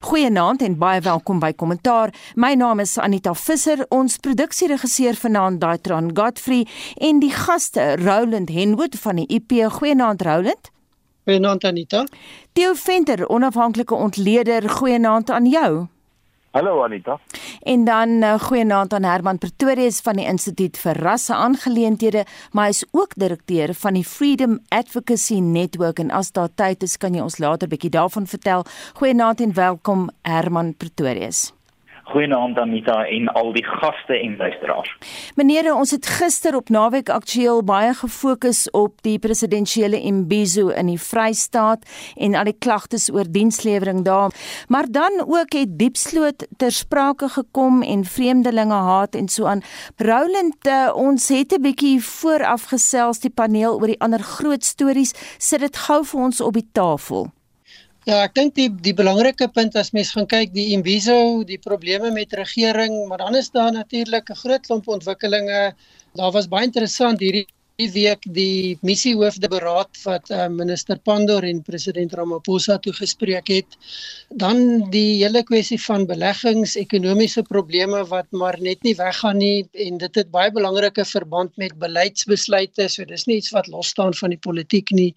[0.00, 2.08] Goeienaand en baie welkom by Kommentaar.
[2.34, 6.62] My naam is Anita Visser, ons produksieregisseur vanaand Daitron Godfrey
[6.96, 9.52] en die gaste Roland Henwood van die IP.
[9.76, 10.72] Goeienaand Roland.
[11.28, 12.06] Goeienaand Anita.
[12.56, 14.70] Theo Venter, onafhanklike ontleder.
[14.70, 15.86] Goeienaand aan jou.
[16.50, 17.20] Hallo Anita.
[17.62, 22.74] En dan uh, goeienaand aan Herman Pretorius van die Instituut vir Rasse Aangeleenthede, maar hy
[22.74, 27.22] is ook direkteur van die Freedom Advocacy Network en as daar tyd is kan jy
[27.22, 28.66] ons later bietjie daarvan vertel.
[28.98, 31.52] Goeienaand en welkom Herman Pretorius.
[32.10, 34.90] Goeienaand Anita en al die gaste en luisteraars.
[35.38, 40.98] Meneere, ons het gister op naweek aktueel baie gefokus op die presidentsiële imbizo in die
[40.98, 41.86] Vrystaat
[42.16, 44.34] en al die klagtes oor dienslewering daar.
[44.68, 49.62] Maar dan ook het Diepsloot ter sprake gekom en vreemdelinge haat en so aan.
[49.96, 55.14] Roland, uh, ons het 'n bietjie vooraf gesels die paneel oor die ander groot stories.
[55.38, 57.30] Sit dit gou vir ons op die tafel.
[58.08, 62.08] Ja, ek dink die die belangrike punt as mens gaan kyk die Imbizo, die probleme
[62.14, 65.74] met regering, maar dan is daar natuurlik 'n groot klomp ontwikkelinge.
[66.16, 67.46] Daar was baie interessant hierdie
[67.80, 73.76] die week die missiehoofde beraad wat uh, minister Pandor en president Ramaphosa toe gespreek het.
[74.42, 80.00] Dan die hele kwessie van beleggings, ekonomiese probleme wat maar net nie weggaan nie en
[80.02, 82.88] dit het baie belangrike verband met beleidsbesluite.
[82.92, 85.12] So dis nie iets wat los staan van die politiek nie.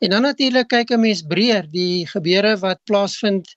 [0.00, 3.56] En dan natuurlik kyk 'n mens breër die gebeure wat plaasvind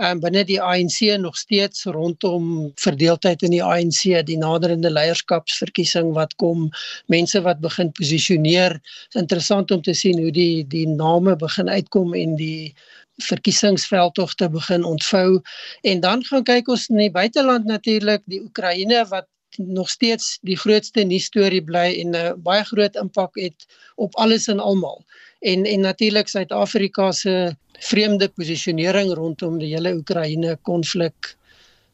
[0.00, 6.34] um, binne die ANC nog steeds rondom verdeeldheid in die ANC, die naderende leierskapsverkiesing wat
[6.42, 6.68] kom,
[7.12, 8.78] mense wat begin posisioneer.
[8.80, 12.74] Dit is interessant om te sien hoe die die name begin uitkom en die
[13.20, 15.42] verkiesingsveldtogte begin ontvou
[15.84, 20.56] en dan gaan kyk ons in die buiteland natuurlik die Oekraïne wat nog steeds die
[20.56, 25.04] grootste nuusstorie bly en 'n baie groot impak het op alles en almal.
[25.40, 31.36] En en natuurlik Suid-Afrika se vreemde posisionering rondom die hele Oekraïne konflik.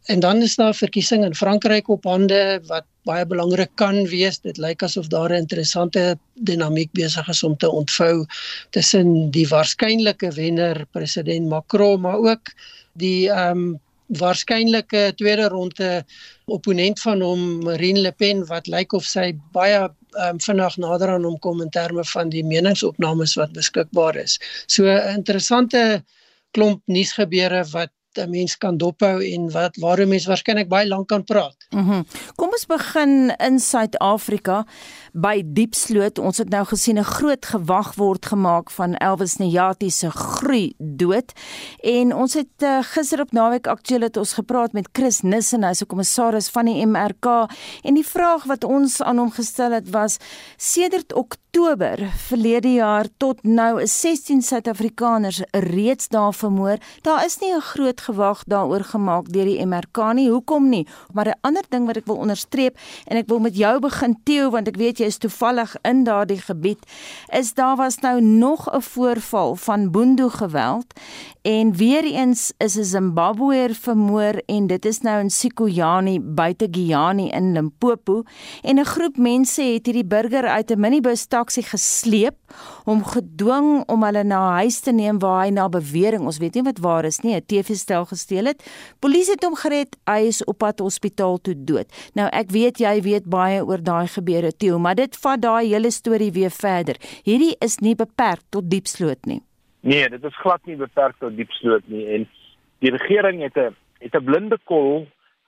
[0.07, 4.39] En dan is daar verkiesing in Frankryk op hande wat baie belangrik kan wees.
[4.43, 8.27] Dit lyk asof daar 'n interessante dinamiek besig is om te ontvou
[8.71, 12.55] tussen die waarskynlike wenner president Macron maar ook
[12.93, 16.05] die ehm um, waarskynlike tweede ronde
[16.45, 19.89] opponent van hom Marine Le Pen wat lyk of sy baie
[20.25, 24.39] um, vinnig nader aan hom kom in terme van die meningsopnames wat beskikbaar is.
[24.67, 26.05] So 'n interessante
[26.57, 31.25] klomp nuusgebeure wat 'n mens kan dophou en wat waaroor mens waarskynlik baie lank kan
[31.25, 31.57] praat.
[31.71, 31.85] Mhm.
[31.87, 32.05] Mm
[32.37, 34.67] Kom ons begin in Suid-Afrika
[35.13, 36.19] by Diepsloot.
[36.19, 41.33] Ons het nou gesien 'n groot gewag word gemaak van Elvis Nyati se groei dood.
[41.81, 45.83] En ons het uh, gister op naweek aktueel het ons gepraat met Chris Nissen, hy's
[45.83, 47.49] 'n kommissaris van die MRK
[47.83, 50.17] en die vraag wat ons aan hom gestel het was
[50.57, 56.77] sedert Oktober verlede jaar tot nou is 16 Suid-Afrikaners reeds daar vermoor.
[57.03, 60.29] Daar is nie 'n groot gewag daaroor gemaak deur die MRK nie.
[60.31, 60.87] Hoekom nie?
[61.13, 64.51] Maar 'n ander ding wat ek wil onderstreep en ek wil met jou begin Theo
[64.51, 66.79] want ek weet jy is toevallig in daardie gebied
[67.33, 70.95] is daar was nou nog 'n voorval van boendo geweld
[71.47, 77.29] en weer eens is 'n Zimbabweër vermoor en dit is nou in Sikojani buite Giyani
[77.31, 78.23] in Limpopo
[78.63, 82.35] en 'n groep mense het hierdie burger uit 'n minibus taxi gesleep
[82.85, 86.63] hom gedwing om hulle na huis te neem waar hy na bewering ons weet nie
[86.63, 88.63] wat waar is nie 'n TV-stel stel gesteel het.
[88.99, 89.97] Polisie het hom gered.
[90.05, 91.87] Hy is op pad hospitaal toe dood.
[92.13, 95.91] Nou ek weet jy weet baie oor daai gebeure Theo, maar dit vat daai hele
[95.91, 96.97] storie weer verder.
[97.23, 99.43] Hierdie is nie beperk tot Diepsloot nie.
[99.87, 102.29] Nee, dit is glad nie beperk tot Diepsloot nie en
[102.85, 105.07] die regering het 'n het 'n blinde kol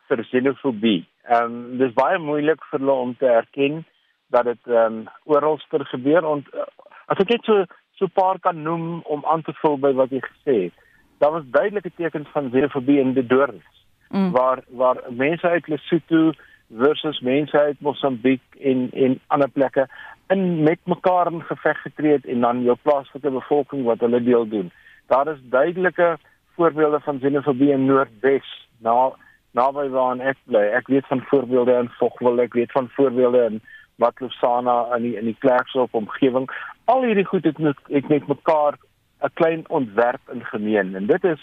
[0.09, 1.07] vir xenofobie.
[1.29, 3.85] Ehm um, dis baie moeilik vir hulle om te erken
[4.31, 6.67] dat dit ehm um, oralster gebeur en uh,
[7.07, 7.65] as ek net so
[7.99, 10.75] so 'n paar kan noem om aan te vul by wat jy gesê het
[11.19, 14.31] daar was duidelike tekens van xenofobie in die dorings mm.
[14.31, 16.33] waar waar mense uit Lesotho
[16.71, 19.89] versus mense uit Mosambiek en en ander plekke
[20.29, 24.49] in met mekaar in geveg getree het en dan jou plaaslike bevolking wat hulle deel
[24.49, 24.71] doen.
[25.07, 26.19] Daar is duidelike
[26.57, 29.13] voorbeelde van xenofobie in Noordwes na
[29.51, 30.65] naby waar ek bly.
[30.77, 33.61] Ek weet van voorbeelde in Vogwel, ek weet van voorbeelde in
[33.97, 36.49] Matlosana in die in die Klerksdorp omgewing.
[36.85, 38.79] Al hierdie goed het met ek met mekaar
[39.23, 41.41] 'n klein ontwerp in gemeen en dit is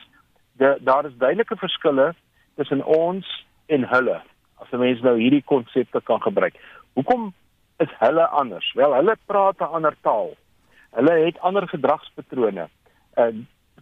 [0.58, 2.14] de, daar is duidelike verskille
[2.56, 4.22] tussen ons en hulle
[4.62, 6.56] as 'n mens nou hierdie konsepte kan gebruik.
[6.94, 7.34] Hoekom
[7.77, 8.74] is hulle anders?
[8.74, 10.36] Wel, hulle praat 'n ander taal.
[10.92, 12.69] Hulle het ander gedragspatrone.
[13.18, 13.33] Uh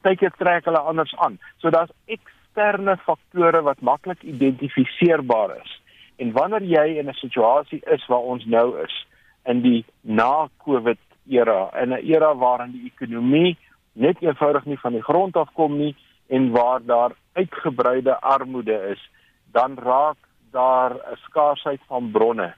[0.03, 1.39] partykeer trek hulle anders aan.
[1.57, 5.81] So daar's eksterne faktore wat maklik identifiseerbaar is.
[6.15, 9.05] En wanneer jy in 'n situasie is waar ons nou is
[9.45, 13.57] in die na-COVID era, in 'n era waarin die ekonomie
[13.93, 15.95] net eenvoudig nie van die grond af kom nie
[16.27, 19.09] en waar daar uitgebreide armoede is,
[19.51, 20.17] dan raak
[20.51, 22.53] daar 'n skaarsheid van bronne.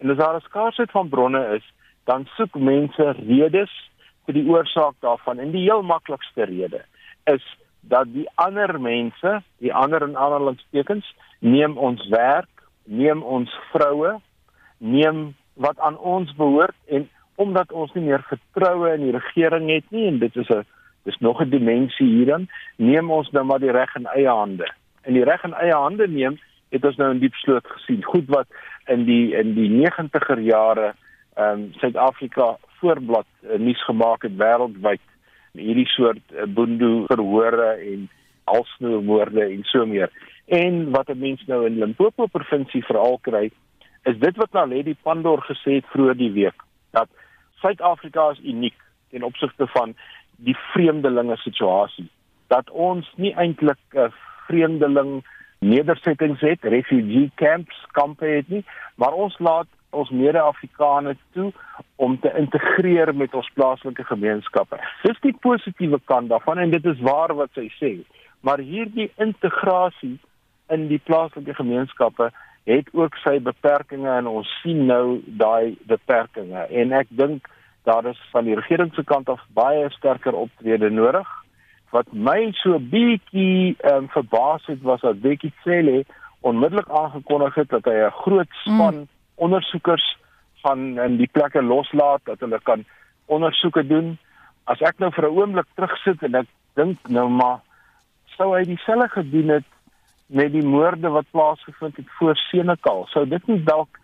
[0.00, 1.66] En as daar 'n skaarsheid van bronne is,
[2.04, 3.72] dan soek mense redes
[4.24, 5.38] vir die oorsaak daarvan.
[5.38, 6.84] En die heel maklikste rede
[7.24, 7.44] is
[7.80, 14.20] dat die ander mense, die ander in aanhalingstekens, neem ons werk, neem ons vroue,
[14.78, 19.90] neem wat aan ons behoort en omdat ons nie meer vertroue in die regering het
[19.90, 20.64] nie en dit is 'n
[21.04, 24.72] dis nog 'n dimensie hierin, neem ons nou maar die reg in eie hande.
[25.02, 26.38] En die reg in eie hande neem
[26.70, 28.02] het ons nou in diep sloot gesien.
[28.04, 28.48] Goed wat
[28.86, 30.94] in die in die 90er jare
[31.34, 35.02] ehm um, Suid-Afrika voorblad uh, nuus gemaak het wêreldwyd
[35.52, 38.08] hierdie soort uh, boendo verhore en
[38.50, 40.10] alsnoermoorde en so meer.
[40.46, 43.50] En wat 'n mens nou in Limpopo provinsie veral kry,
[44.02, 47.08] is dit wat Naledi Pandor gesê het vroeër die week dat
[47.60, 48.76] Suid-Afrika is uniek
[49.10, 49.94] ten opsigte van
[50.36, 52.08] die vreemdelinge situasie.
[52.46, 54.12] Dat ons nie eintlik 'n
[54.46, 55.22] vreemdeling
[55.60, 58.64] nedersettings het, refugee camps, kampe het nie,
[58.94, 61.50] maar ons laat ons mede-Afrikaners toe
[61.96, 64.78] om te integreer met ons plaaslike gemeenskappe.
[65.02, 67.92] Dis die positiewe kant daarvan en dit is waar wat sy sê.
[68.46, 70.16] Maar hierdie integrasie
[70.70, 72.30] in die plaaslike gemeenskappe
[72.70, 77.48] het ook sy beperkings en ons sien nou daai beperkings en ek dink
[77.88, 81.28] daar is van die regering se kant af baie sterker optrede nodig.
[81.90, 86.04] Wat my so bietjie ehm um, verbaas het was dat Bekkie Cele
[86.40, 89.08] onmiddellik aangekondig het dat hy 'n groot span mm
[89.40, 90.04] ondersoekers
[90.62, 92.84] van in die plekke loslaat dat hulle kan
[93.24, 94.18] ondersoeke doen.
[94.64, 97.60] As ek nou vir 'n oomblik terugsit en ek dink nou maar
[98.36, 99.68] sou hy dieselfde gedoen het
[100.26, 103.98] met die moorde wat plaasgevind het voor Senekal, sou dit nie dalk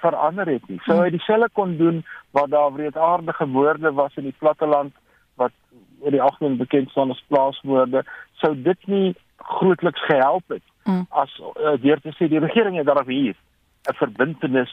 [0.00, 0.80] verander het nie.
[0.84, 4.92] Sou hy dieselfde kon doen wat daar wreedaardige moorde was in die platteland
[5.34, 5.52] wat
[6.00, 8.04] oor die algemeen bekend staan as plaasmoorde,
[8.42, 11.06] sou dit nie grootliks gehelp het mm.
[11.10, 13.36] as uh, deur te sê die regering het daarop hier
[13.88, 14.72] 'n verbintenis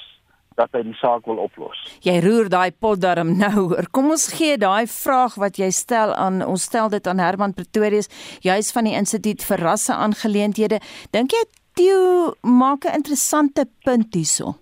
[0.56, 1.79] dat hy die saak wil oplos.
[2.03, 3.71] Jy roer daai pot darm nou.
[3.91, 8.12] Kom ons gee daai vraag wat jy stel aan ons stel dit aan Herman Pretorius,
[8.44, 10.81] juis van die Instituut vir Rasse Aangeleenthede.
[11.12, 14.61] Dink jy Theo maak 'n interessante punt hierso?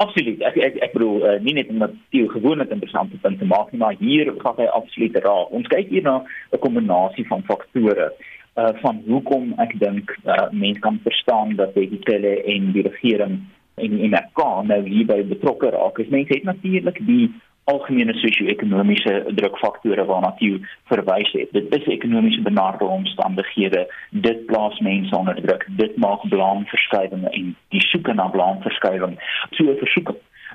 [0.00, 0.40] Absoluut.
[0.48, 3.98] Ek ek ek bedoel uh, nie net omdat Theo gewoonlik interessante punte maak nie, maar
[4.00, 5.50] hier gaan hy absoluut raak.
[5.58, 6.22] Ons kyk hier na
[6.56, 8.06] 'n kombinasie van faktore
[8.60, 13.36] uh van hoekom ek dink uh, mense kan verstaan dat die tele en die regering
[13.76, 16.00] en en ek kan nou hierby betrokke raak.
[16.00, 17.28] Is mense het natuurlik die
[17.72, 20.58] algemene sosio-ekonomiese drukfaktore waarna jy
[20.90, 21.52] verwys het.
[21.56, 23.86] Dit is ekonomiese benarde omstandighede.
[24.26, 25.66] Dit plaas mense onder druk.
[25.82, 29.16] Dit maak belangeverskuiwinge en die soeke na belangeverskuiwing
[29.50, 30.14] so 'n versoek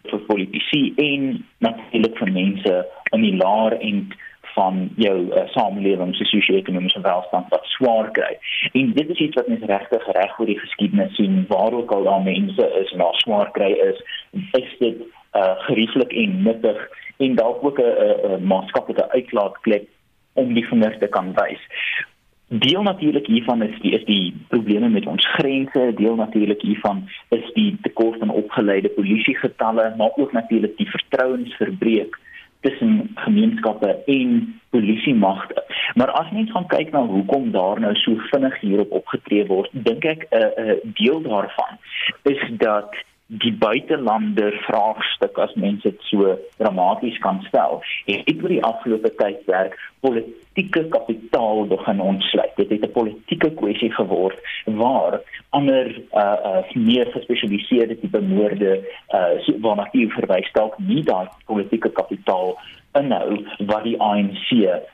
[0.09, 2.73] vir politici en natuurlik vir mense
[3.11, 4.07] in die laer en
[4.55, 8.37] van jou uh, samelewing se sosio-ekonomiese welstand wat swaar kry.
[8.71, 12.07] En dit is iets wat mens regtig reg oor die geskiedenis sien waar ook al
[12.07, 13.99] daar mense is en daar swaar kry is,
[14.61, 15.03] is dit
[15.35, 19.87] uh, gerieflik en nuttig en dalk ook 'n maatskaplike uitlaatklep
[20.33, 21.63] om die vinger te kan wys.
[22.47, 27.47] Deel natuurlik hiervan is die is die probleme met ons grense, deel natuurlik hiervan is
[27.53, 32.19] die tekort aan opgeleide polisiegetalle, maar ook natuurlik die vertrouensverbreek
[32.59, 35.63] tussen gemeenskappe en polisiemagte.
[35.93, 40.05] Maar as mens gaan kyk na hoekom daar nou so vinnig hierop opgetree word, dink
[40.05, 41.77] ek 'n uh, 'n uh, deel daarvan
[42.23, 42.89] is dat
[43.27, 47.81] die buitelander vraagstuk as mense dit so dramaties kan stel.
[48.05, 49.73] Het oor die afgelope tyd werk
[50.05, 52.53] politieke kapitaal begin ontsluit.
[52.55, 59.33] Dit het 'n politieke kwessie geword waar ander uh uh meer gespesialiseerde tipe moorde uh
[59.41, 62.57] so waarna jy verwys dalk nie daai politieke kapitaal
[62.99, 64.49] inhou wat die ANC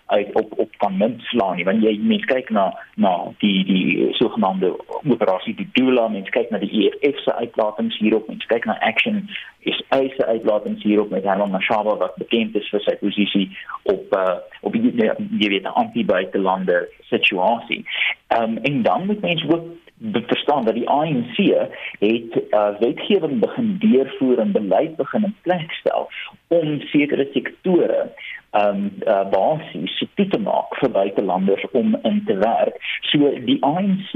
[0.06, 1.66] uit op op kan mintslaan nie.
[1.66, 6.62] Want jy mens kyk na na die die sogenaamde operasie die Dula mens kyk na
[6.62, 9.24] die EFF se uitlatings hierop mens kyk na action
[9.70, 13.48] is eise uitlatings hierop met Herman Mashaba wat bekend is vir sy posisie
[13.84, 17.84] op uh, op die jy weet anti-buitelande situasie.
[18.38, 19.66] Um, en dan moet mens ook
[20.12, 21.38] verstaan dat die ANC
[22.00, 26.10] het uh, wetgewing begin deurvoer en beleid begin in plek stel
[26.48, 28.12] om sekere sektore
[28.52, 32.78] um, uh, basies toe te maak vir buitelanders om in te werk.
[33.02, 34.14] So die ANC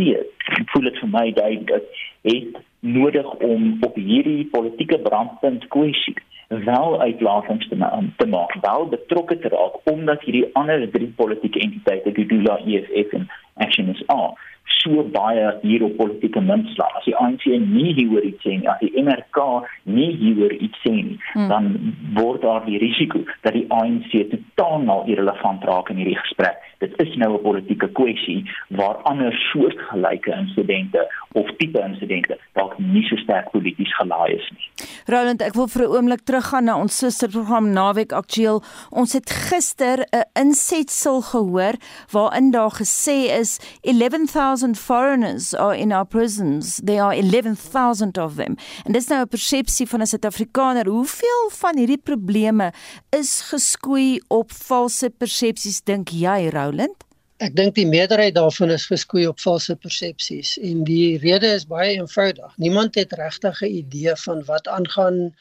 [0.72, 7.68] voel dit vir my duidelik het nodig om op hierdie politieke brandpunt kwessie wel uitlatings
[7.68, 7.78] te,
[8.18, 13.14] te maak, wel betrokke te raak omdat hierdie ander drie politieke entiteite, die DULA, EFF
[13.18, 14.34] en Action SA
[14.66, 16.94] so baie hier op politieke muntslaan.
[17.00, 19.42] As die ANC nie hieroor iets sê nie, as die MRK
[19.84, 21.50] nie hieroor iets sê nie, hmm.
[21.52, 21.70] dan
[22.18, 26.62] word daar die risiko dat die ANC totaal nou irrelevant raak in hierdie gesprek.
[26.84, 33.04] Dit is nou 'n politieke kwessie waar ander soortgelyke insidente of tipe insidente dalk nie
[33.10, 34.68] so sterk polities gelaai is nie.
[35.12, 38.64] Roland, ek wil vir 'n oomblik teruggaan na ons susterprogram Naweek Aktueel.
[38.92, 41.76] Ons het gister 'n insetsel gehoor
[42.12, 46.82] waarin daar gesê is 11000 foreigners are in our prisons.
[46.84, 48.56] There are 11000 of them.
[48.86, 50.88] En dis nou 'n persepsie van 'n Suid-Afrikaner.
[50.88, 52.72] Hoeveel van hierdie probleme
[53.10, 57.06] is geskoei op valse persepsies dink jy, Roland?
[57.44, 61.98] Ek dink die meerderheid daarvan is geskoei op valse persepsies en die rede is baie
[61.98, 62.54] eenvoudig.
[62.64, 65.36] Niemand het regtig 'n idee van wat aangaan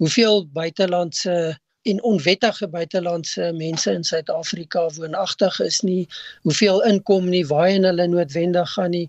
[0.00, 6.08] hoeveel buitelandse en onwettige buitelandse mense in Suid-Afrika woonagtig is nie,
[6.48, 9.06] hoeveel inkom nie, waarheen hulle noodwendig gaan nie.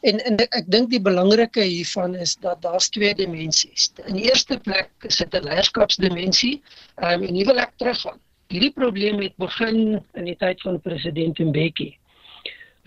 [0.00, 3.88] En, en ek, ek dink die belangrike hiervan is dat daar's twee dimensies.
[4.04, 6.60] In die eerste plek is dit 'n leierskapsdimensie,
[6.96, 8.20] um, en hier wil ek teruggaan
[8.50, 11.92] hierdie probleem het begin in die tyd van president Mbeki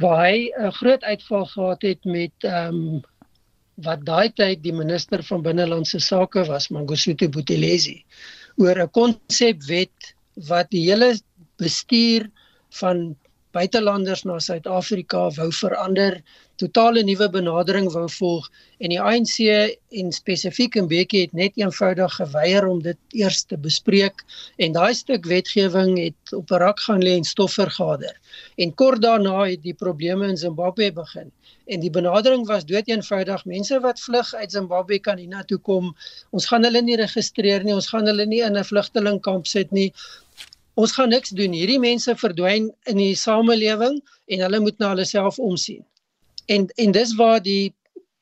[0.02, 3.02] waar hy 'n groot uitval gehad het met ehm um,
[3.76, 8.04] wat daai tyd die minister van binnelandse sake was Mangosuthu Buthelezi
[8.58, 10.14] oor 'n konsepwet
[10.50, 11.16] wat die hele
[11.58, 12.30] bestuur
[12.80, 13.16] van
[13.54, 16.18] buitelanders na Suid-Afrika wou verander,
[16.62, 18.50] totale nuwe benadering wou volg
[18.84, 19.38] en die ANC
[20.00, 24.26] en spesifiek in Bekkie het net eenvoudig geweier om dit eers te bespreek
[24.62, 28.14] en daai stuk wetgewing het op 'n rak gaan lê en stof vergader.
[28.58, 31.32] En kort daarna het die probleme in Zimbabwe begin.
[31.66, 35.96] En die benadering was dood eenvoudig mense wat vlug uit Zimbabwe kan hiernatoe kom.
[36.32, 39.94] Ons gaan hulle nie registreer nie, ons gaan hulle nie in 'n vlugtelingkamp sit nie
[40.74, 41.54] ons gaan niks doen.
[41.54, 45.84] Hierdie mense verdwyn in die samelewing en hulle moet na hulle self omsien.
[46.52, 47.74] En en dis waar die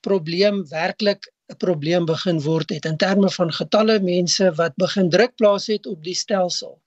[0.01, 5.35] probleem werklik 'n probleem begin word het in terme van getalle mense wat begin druk
[5.35, 6.79] plaas het op die stelsel.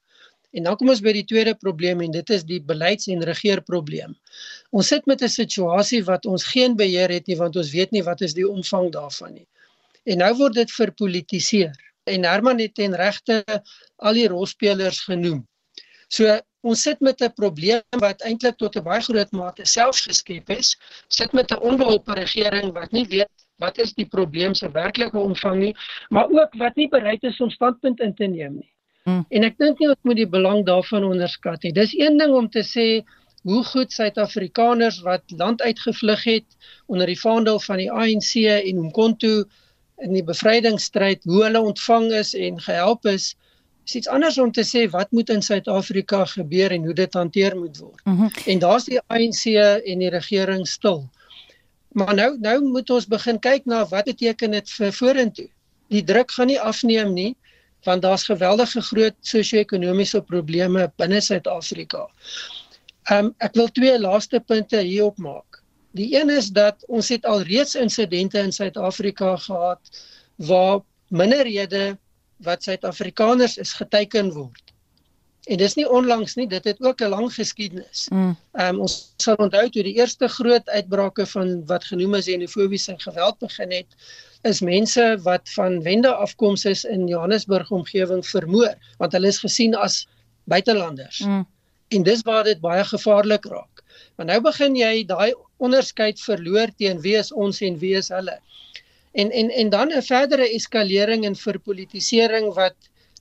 [0.55, 4.15] En dan kom ons by die tweede probleem en dit is die beleids- en regeerprobleem.
[4.71, 8.03] Ons sit met 'n situasie wat ons geen beheer het nie want ons weet nie
[8.03, 9.47] wat is die omvang daarvan nie.
[10.05, 11.75] En nou word dit verpolitiseer.
[12.03, 13.43] En Herman het ten regte
[13.95, 15.47] al die rolspelers genoem.
[16.09, 20.49] So ons sit met 'n probleem wat eintlik tot 'n baie groot mate self geskep
[20.49, 20.75] is.
[21.07, 25.59] Sit met 'n onbeholpe regering wat nie weet wat is die probleem se werklike omvang
[25.59, 25.75] nie,
[26.09, 28.71] maar ook wat nie bereid is om standpunt in te neem nie.
[29.03, 29.25] Hmm.
[29.29, 31.71] En ek dink nie ons moet die belang daarvan onderskat nie.
[31.71, 33.05] Dis een ding om te sê
[33.45, 39.43] hoe goed Suid-Afrikaners wat land uitgevlug het onder die vaandel van die ANC en Umkhonto
[40.01, 43.35] in die bevrydingsstryd hoe hulle ontvang is en gehelp is
[43.85, 47.57] is iets anders om te sê wat moet in Suid-Afrika gebeur en hoe dit hanteer
[47.57, 48.05] moet word.
[48.05, 48.31] Mm -hmm.
[48.45, 49.45] En daar's die ANC
[49.85, 51.09] en die regering stil.
[51.95, 55.49] Maar nou nou moet ons begin kyk na wat beteken dit vir vorentoe.
[55.87, 57.35] Die druk gaan nie afneem nie
[57.85, 62.07] want daar's geweldige groot sosio-ekonomiese probleme binne Suid-Afrika.
[63.03, 65.61] Ehm um, ek wil twee laaste punte hierop maak.
[65.93, 69.79] Die een is dat ons het al reeds insidente in Suid-Afrika gehad
[70.35, 71.97] waar minderhede
[72.37, 74.65] wat Suid-Afrikaners is geteken word.
[75.45, 78.07] En dis nie onlangs nie, dit het ook 'n lang geskiedenis.
[78.09, 78.35] Mm.
[78.51, 78.75] Ehm mm.
[78.75, 83.37] um, ons sal onthou toe die eerste groot uitbrake van wat genoem is xenofobiese geweld
[83.39, 83.87] begin het,
[84.41, 89.75] is mense wat van wende afkoms is in Johannesburg omgewing vermoor, want hulle is gesien
[89.75, 90.07] as
[90.43, 91.19] buitelanders.
[91.19, 91.45] Mm.
[91.87, 93.83] En dis waar dit baie gevaarlik raak.
[94.15, 98.39] Want nou begin jy daai onderskeid verloor teen wie is ons en wie is hulle
[99.15, 102.75] en en en dan 'n verdere eskalering en verpolitisering wat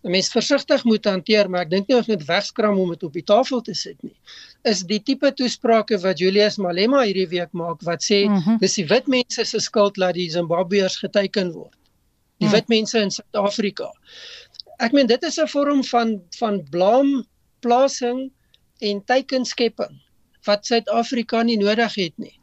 [0.04, 3.12] 'n mens versigtig moet hanteer, maar ek dink nie ons moet wegskram om dit op
[3.12, 4.16] die tafel te sit nie.
[4.62, 8.58] Is die tipe toesprake wat Julius Malema hierdie week maak wat sê mm -hmm.
[8.60, 11.76] dis die wit mense se skuld dat die Zimbabweërs geteken word.
[12.38, 12.52] Die mm.
[12.52, 13.90] wit mense in Suid-Afrika.
[14.78, 18.30] Ek meen dit is 'n vorm van van blaamplasing
[18.80, 20.00] en teikenskepping
[20.44, 22.38] wat Suid-Afrika nie nodig het nie.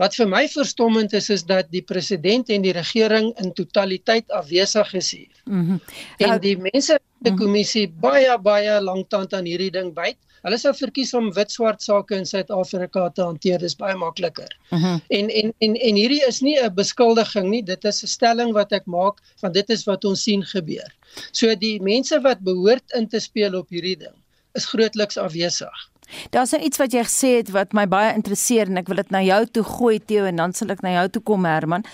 [0.00, 4.92] Wat vir my verstommend is is dat die president en die regering in totaliteit afwesig
[4.94, 5.42] is hier.
[5.44, 5.60] Mhm.
[5.60, 5.80] Mm
[6.18, 7.40] en nou, die mense die mhm.
[7.40, 8.00] kommissie mm -hmm.
[8.00, 10.16] baie baie lank tand aan hierdie ding byt.
[10.42, 13.58] Hulle sou verkies om wit swart sake in Suid-Afrika te hanteer.
[13.58, 14.52] Dis baie makliker.
[14.70, 15.00] Mm -hmm.
[15.08, 17.62] En en en en hierdie is nie 'n beskuldiging nie.
[17.62, 20.92] Dit is 'n stelling wat ek maak van dit is wat ons sien gebeur.
[21.32, 24.14] So die mense wat behoort in te speel op hierdie ding
[24.54, 25.90] is grootliks afwesig.
[26.30, 29.10] Daar's nou iets wat jy gesê het wat my baie interesseer en ek wil dit
[29.14, 31.86] na jou toe gooi Theo en dan sal ek na jou toe kom Herman.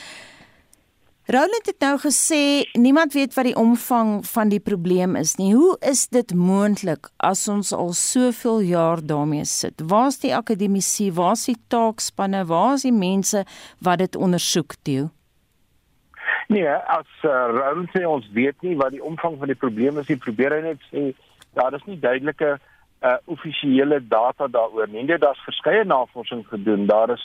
[1.33, 5.53] Roland het nou gesê niemand weet wat die omvang van die probleem is nie.
[5.55, 9.85] Hoe is dit moontlik as ons al soveel jaar daarmee sit?
[9.87, 13.45] Waar's die akademici, waar's die taakspanne, waar's die mense
[13.79, 15.13] wat dit ondersoek, Theo?
[16.51, 20.11] Nee, as uh, Roland sê ons weet nie wat die omvang van die probleem is
[20.11, 20.19] nie.
[20.21, 21.13] Probeer hy net sê
[21.55, 22.72] daar is nie duidelike uh
[23.25, 25.03] offisiële data daaroor nie.
[25.05, 26.87] Net daar's verskeie navorsing gedoen.
[26.87, 27.25] Daar is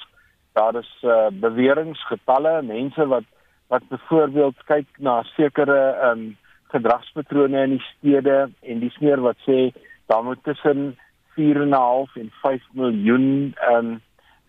[0.53, 3.23] daar is uh beweringe, getalle, mense wat
[3.67, 5.79] wat byvoorbeeld kyk na sekere
[6.09, 6.37] um,
[6.71, 9.71] gedragspatrone in die stede en die smeer wat sê
[10.07, 10.95] daar moet tussen
[11.37, 13.91] 4.5 en 5 miljoen um,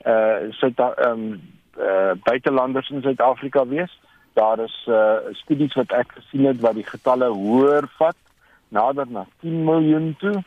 [0.07, 1.25] uh ehm um,
[1.79, 4.01] uh buitelanders in Suid-Afrika wees.
[4.33, 8.17] Daar is uh studies wat ek gesien het wat die getalle hoër vat
[8.69, 10.43] nader na 10 miljoen toe.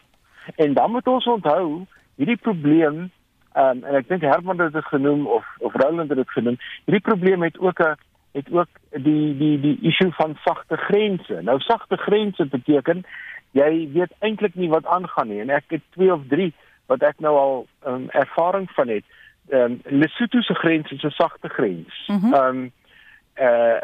[0.55, 3.12] En dan moet ons onthou hierdie probleem
[3.57, 6.57] um, en ek dink Herman het dit genoem of of Roland het dit genoem.
[6.86, 7.95] Hierdie probleem het ook 'n
[8.31, 11.41] het ook die die die issue van sagte grense.
[11.41, 13.03] Nou sagte grense beteken
[13.51, 16.53] jy weet eintlik nie wat aangaan nie en ek het 2 of 3
[16.86, 19.03] wat ek nou al um, ervaring van het.
[19.50, 22.07] Ehm um, Lesotho se grens is 'n sagte grens.
[22.07, 22.33] Mhm.
[22.33, 22.71] Ehm mm um,
[23.39, 23.79] uh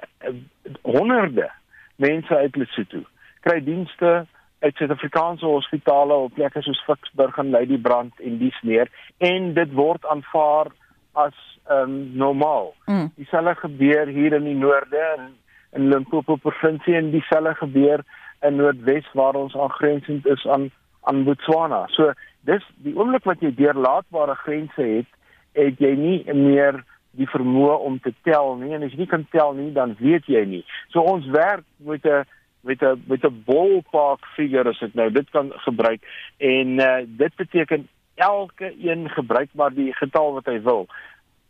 [0.81, 1.51] honderde
[1.95, 3.03] mense uit Lesotho
[3.47, 4.25] kry dienste
[4.59, 10.05] uit Suid-Afrikaanse hospitale op plekke soos Ficksburg en Ladybrand en dies meer en dit word
[10.05, 10.71] aanvaar
[11.17, 11.37] as
[11.69, 12.73] um, normaal.
[12.85, 13.11] Mm.
[13.15, 15.29] Dieselfde gebeur hier in die noorde en
[15.77, 18.03] in Limpopo provinsie en dieselfde gebeur
[18.41, 20.69] in Noordwes waar ons aangrensend is aan
[21.07, 21.85] aan Botswana.
[21.95, 22.11] So
[22.49, 25.09] dis die oomblik wat jy deurlaatbare grense het,
[25.55, 26.81] het jy nie meer
[27.17, 30.27] die vermoë om te tel nie en as jy nie kan tel nie, dan weet
[30.29, 30.63] jy nie.
[30.93, 32.25] So ons werk met 'n
[32.67, 36.01] met 'n met 'n ballpark figure as ek nou dit kan gebruik
[36.38, 40.88] en uh, dit beteken elke een gebruik maar die getal wat hy wil.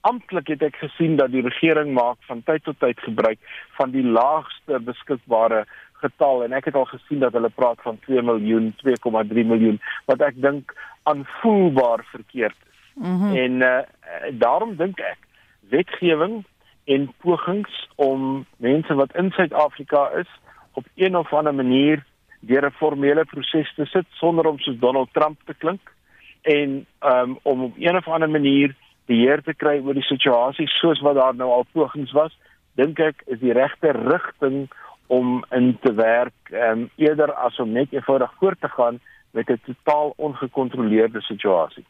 [0.02, 3.40] Amptelik het ek gesien dat die regering maak van tyd tot tyd gebruik
[3.80, 8.22] van die laagste beskikbare getal en ek het al gesien dat hulle praat van 2
[8.22, 12.80] miljoen, 2,3 miljoen wat ek dink aanvoelbaar verkeerd is.
[12.94, 13.36] Mm -hmm.
[13.36, 13.80] En uh,
[14.32, 15.18] daarom dink ek
[15.70, 16.44] wetgewing
[16.84, 20.30] en pogings om mense wat in Suid-Afrika is
[20.78, 22.04] op een of ander manier
[22.40, 25.82] deur 'n formele proses te sit sonder om soos Donald Trump te klink
[26.42, 31.02] en um, om op een of ander manier beheer te kry oor die situasie soos
[31.02, 32.38] wat daar nou al pogings was,
[32.76, 34.68] dink ek is die regte rigting
[35.08, 39.00] om in te werk um, eerder as om net eenvoudig voort te gaan
[39.32, 41.86] met 'n totaal ongekontroleerde situasie.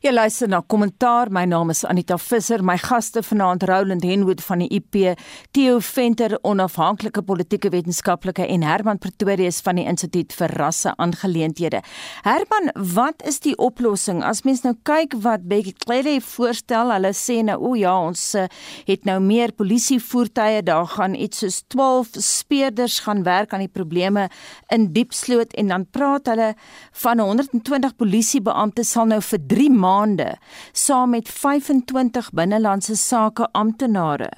[0.00, 1.30] Jy luister na kommentaar.
[1.30, 2.64] My naam is Anita Visser.
[2.64, 5.16] My gaste vanaand Roland Henwood van die IP,
[5.50, 11.82] Theo Venter, onafhanklike politieke wetenskaplike en Herman Pretorius van die Instituut vir Rasse Aangeleenthede.
[12.22, 14.24] Herman, wat is die oplossing?
[14.24, 18.46] As mens nou kyk wat Becky Clery voorstel, hulle sê nou o ja, ons uh,
[18.84, 24.28] het nou meer polisievoertuie, daar gaan iets soos 12 speerders gaan werk aan die probleme
[24.68, 26.54] in Diepsloot en dan praat hulle
[27.02, 30.30] van 120 polisiebeamptes sal nou vir 3 maande
[30.72, 34.30] saam met 25 binnelandse sake amptenare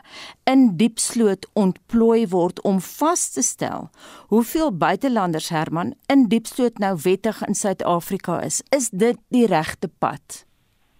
[0.51, 3.90] in Diepsloot ontplooi word om vas te stel
[4.33, 8.62] hoeveel buitelanders Herman in Diepsloot nou wettig in Suid-Afrika is.
[8.77, 10.44] Is dit die regte pad?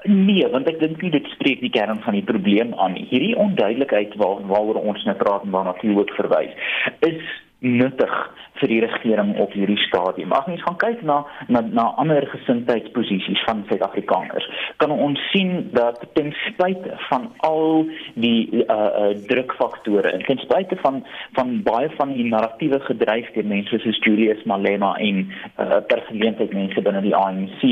[0.07, 2.94] Nee, want ek dink dit spreek die kern van die probleem aan.
[3.11, 6.55] Hierdie onduidelikheid waar waaroor ons net praat en waarna jy ook verwys,
[7.09, 7.22] is
[7.59, 8.14] nuttig
[8.60, 10.32] vir die regering op hierdie stadium.
[10.32, 14.46] As mens gaan kyk na na, na ander gesindheidsposisies van Suid-Afrikaners,
[14.82, 20.76] kan ons sien dat ten spyte van al die uh, uh drukfaktore en ten spyte
[20.82, 21.02] van
[21.38, 25.24] van baie van die narratiewe gedryf deur mense soos Julius Malema en
[25.62, 27.62] uh persoonlikheid mense binne die ANC,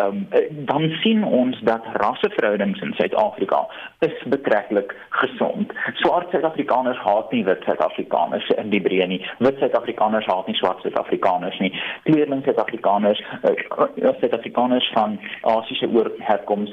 [0.00, 0.24] um,
[0.68, 3.64] dan sien ons dat rasseverhoudings in Suid-Afrika
[4.06, 5.72] is betreklik gesond.
[6.02, 9.20] Swart Suid-Afrikaners haat nie wit Suid-Afrikaners in die breë nie.
[9.44, 11.72] Wit Suid-Afrikaners haat nie swart Suid-Afrikaners nie.
[12.02, 16.72] Kleurling Suid-Afrikaners, uh, Suid-Afrikaners van Asiëse oorherkoms.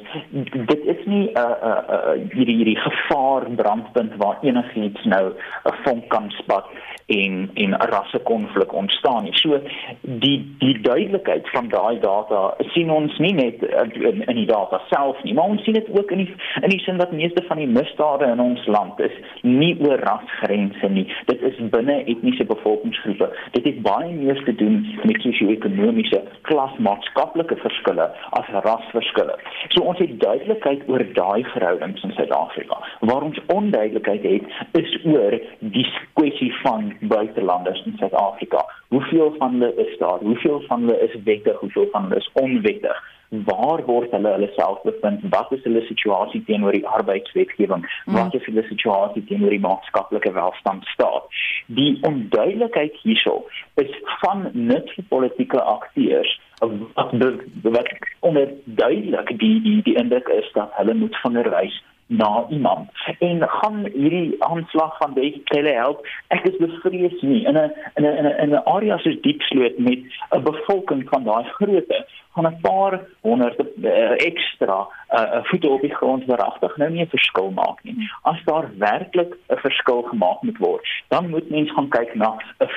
[0.72, 5.26] Dit is nie 'n uh, 'n uh, uh, hierdie hierdie gevaar brandpunt waar enigiets nou
[5.30, 6.66] 'n vonk kan spat
[7.06, 9.38] en en 'n rassekonflik ontstaan nie.
[9.38, 9.60] So
[10.02, 15.24] die die duidelikheid van daai data sien ons nie net in in die data self
[15.24, 17.68] nie, maar ons sien dit ook in die in die sin dat meeste van die
[17.68, 21.16] misdade in ons land is nie oor rasgrense nie.
[21.26, 23.30] Dit is binne etniese bevolkingsgroepe.
[23.52, 29.36] Dit het baie meer te doen met sosio-ekonomiese, klasmaatskaplike verskille as rasverskille.
[29.68, 32.78] So ons het duidelikheid oor daai verhoudings in Suid-Afrika.
[33.00, 34.44] Waar ons onduidelikheid het
[34.84, 38.66] is oor die kwessie van buitelanders in Suid-Afrika.
[38.88, 40.20] Hoeveel van hulle is daar?
[40.20, 41.60] Hoeveel van hulle is wettig?
[41.60, 43.04] Hoeveel van hulle is onwettig?
[43.30, 48.46] waar word hulle hulle self bevind wat is hulle situasie teenoor die arbeidswetgewing wat is
[48.46, 51.40] hulle situasie teenoor die maatskaplike welstand staat
[51.80, 53.40] die onduidelikheid hierso
[53.82, 57.16] is van nut vir politieke akteurs wat
[57.66, 57.92] wat
[58.30, 62.90] onduidelik die die die indruk is dat hulle moet onderwys na iemand.
[63.20, 66.08] En gaan hierdie aanslag van die kelle help?
[66.28, 67.46] Ek is bevrees nie.
[67.46, 70.00] In 'n in 'n in 'n area soos diepsloot met
[70.32, 75.96] 'n bevolking van daai grootte gaan 'n paar honderd uh, ekstra uh, voete op die
[75.96, 77.96] grond verragtig nou nie 'n verskil maak nie.
[78.22, 82.68] As daar werklik 'n verskil gemaak moet word, dan moet mens gaan kyk na 'n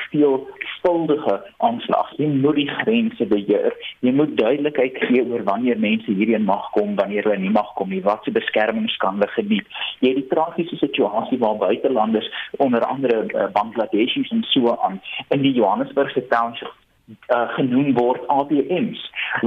[0.82, 2.10] veelvuldige aanslag.
[2.16, 3.74] Jy moet die grense beheer.
[4.00, 7.88] Jy moet duidelikheid gee oor wanneer mense hierheen mag kom, wanneer hulle nie mag kom
[7.88, 9.66] nie, wat se beskermings kan hulle geniet.
[10.00, 15.42] Jy het die tragiese situasie waar buitelanders onder andere uh, Bangladeshis en so aan in
[15.42, 16.74] die Johannesburgse township
[17.32, 19.00] uh, genoem word ATMs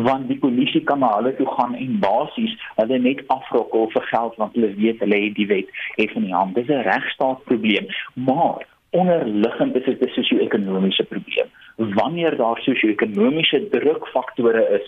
[0.08, 4.38] want die polisie kan na hulle toe gaan en basies hulle net afrokkel vir geld
[4.42, 6.56] want hulle weet hulle het die wet het in die hand.
[6.56, 11.48] Dis 'n regstaat probleem, maar onderliggend is dit 'n sosio-ekonomiese probleem.
[11.76, 14.86] Wanneer daar sosio-ekonomiese drukfaktore is,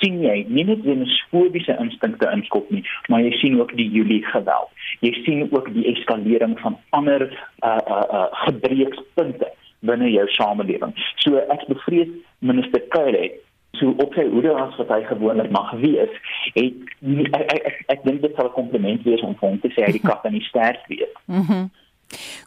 [0.00, 4.70] sien jy nie net xenofobiese instinkte inskop nie, maar jy sien ook die Julie geweld.
[5.00, 7.22] Jy sien ook die eskalering van ander
[7.60, 10.92] uh uh, uh gebreekspunte binne jou samelewing.
[11.16, 13.30] So ek bevrees minister Kyle
[13.78, 16.12] so op sy hoede as wat hy gewoonlik mag wees,
[16.54, 19.86] het ek ek, ek, ek dink dit sal 'n kompliment wees om hom te sê
[19.86, 21.16] hy die kat in die stert weet.
[21.26, 21.70] Mhm.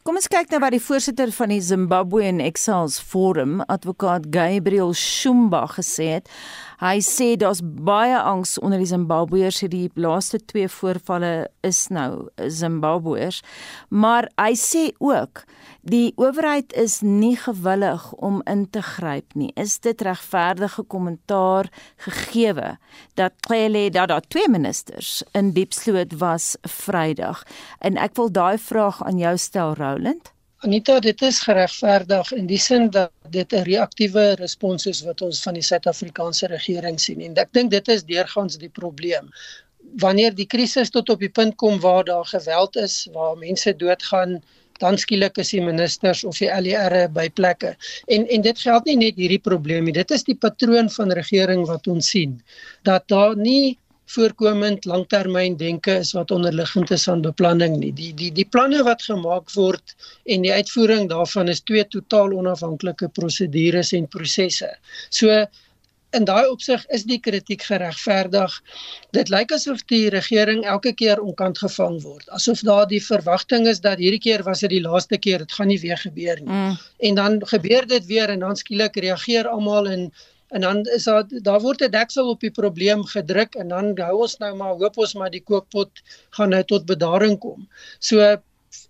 [0.08, 4.94] Kom ons kyk nou wat die voorsitter van die Zimbabwe en Exiles Forum, advokaat Gabriel
[4.98, 6.32] Shumba gesê het.
[6.80, 13.42] Hy sê daar's baie angs onder die Zimbabweërs hierdie laaste twee voorvalle is nou Zimbabweërs,
[13.90, 15.44] maar hy sê ook
[15.88, 19.52] die owerheid is nie gewillig om in te gryp nie.
[19.56, 21.70] Is dit regverdige kommentaar
[22.04, 22.76] gegeewe
[23.16, 27.44] dat Cele dat daar twee ministers in Diepsloot was Vrydag?
[27.80, 30.34] En ek wil daai vraag aan jou stel Roland.
[30.66, 35.42] Anita, dit is geregverdig in die sin dat dit 'n reaktiewe respons is wat ons
[35.42, 39.30] van die Suid-Afrikaanse regering sien en ek dink dit is deurgangs die probleem.
[40.02, 44.42] Wanneer die krisis tot op die punt kom waar daar geweld is, waar mense doodgaan,
[44.84, 47.76] dan skielik is die ministers of die LER by plekke.
[48.08, 49.96] En en dit geld nie net hierdie probleem nie.
[49.96, 52.40] Dit is die patroon van regering wat ons sien
[52.88, 57.92] dat daar nie voorkomend langtermyn denke is wat onderliggend is aan beplanning nie.
[57.96, 59.96] Die die die planne wat gemaak word
[60.32, 64.70] en die uitvoering daarvan is twee totaal onafhanklike prosedures en prosesse.
[65.10, 65.44] So
[66.18, 68.54] in daai opsig is die kritiek geregverdig.
[69.16, 72.26] Dit lyk asof die regering elke keer onkant gevang word.
[72.38, 75.72] Asof daar die verwagting is dat hierdie keer was dit die laaste keer, dit gaan
[75.72, 76.50] nie weer gebeur nie.
[76.50, 76.80] Mm.
[77.10, 80.10] En dan gebeur dit weer en dan skielik reageer almal en
[80.56, 84.22] en dan is daar daar word 'n deksel op die probleem gedruk en dan hou
[84.22, 85.92] ons nou maar hoop ons maar die kookpot
[86.30, 87.68] gaan nou tot bedaring kom.
[88.00, 88.38] So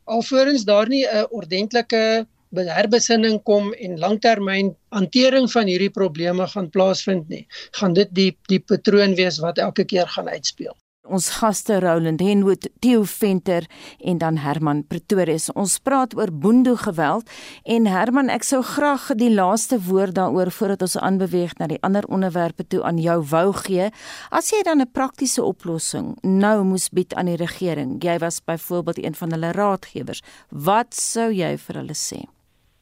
[0.03, 7.29] alvorens daar nie 'n ordentlike herbesinning kom en langtermyn hantering van hierdie probleme gaan plaasvind
[7.29, 7.47] nie,
[7.79, 10.75] gaan dit die die patroon wees wat elke keer gaan uitspeel
[11.09, 13.65] ons gaste Roland Henwood, Theo Venter
[13.97, 15.49] en dan Herman Pretorius.
[15.55, 17.29] Ons praat oor boendo geweld
[17.63, 22.07] en Herman, ek sou graag die laaste woord daaroor voordat ons aanbeweeg na die ander
[22.11, 23.89] onderwerpe toe aan jou wou gee.
[24.31, 29.03] As jy dan 'n praktiese oplossing nou moes bied aan die regering, jy was byvoorbeeld
[29.03, 32.36] een van hulle raadgewers, wat sou jy vir hulle sê?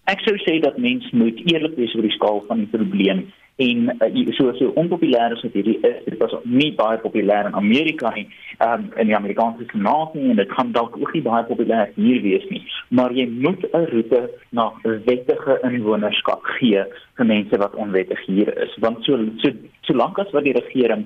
[0.06, 3.88] Ek sou sê dat mens moet eerlik wees oor die skaal van die probleem en
[4.04, 8.26] uh, so so onpopulêr as hierdie is dit was nie baie populêr in Amerika nie
[8.66, 12.20] um, in die Amerikaanse senaat nie en dit gaan dalk ook nie baie populêr hier
[12.22, 12.62] wees nie.
[12.90, 16.84] Maar jy moet 'n roete na wettige inwonerskap gee
[17.18, 19.50] vir mense wat onwettig hier is want so so
[19.88, 21.06] solank as wat die regering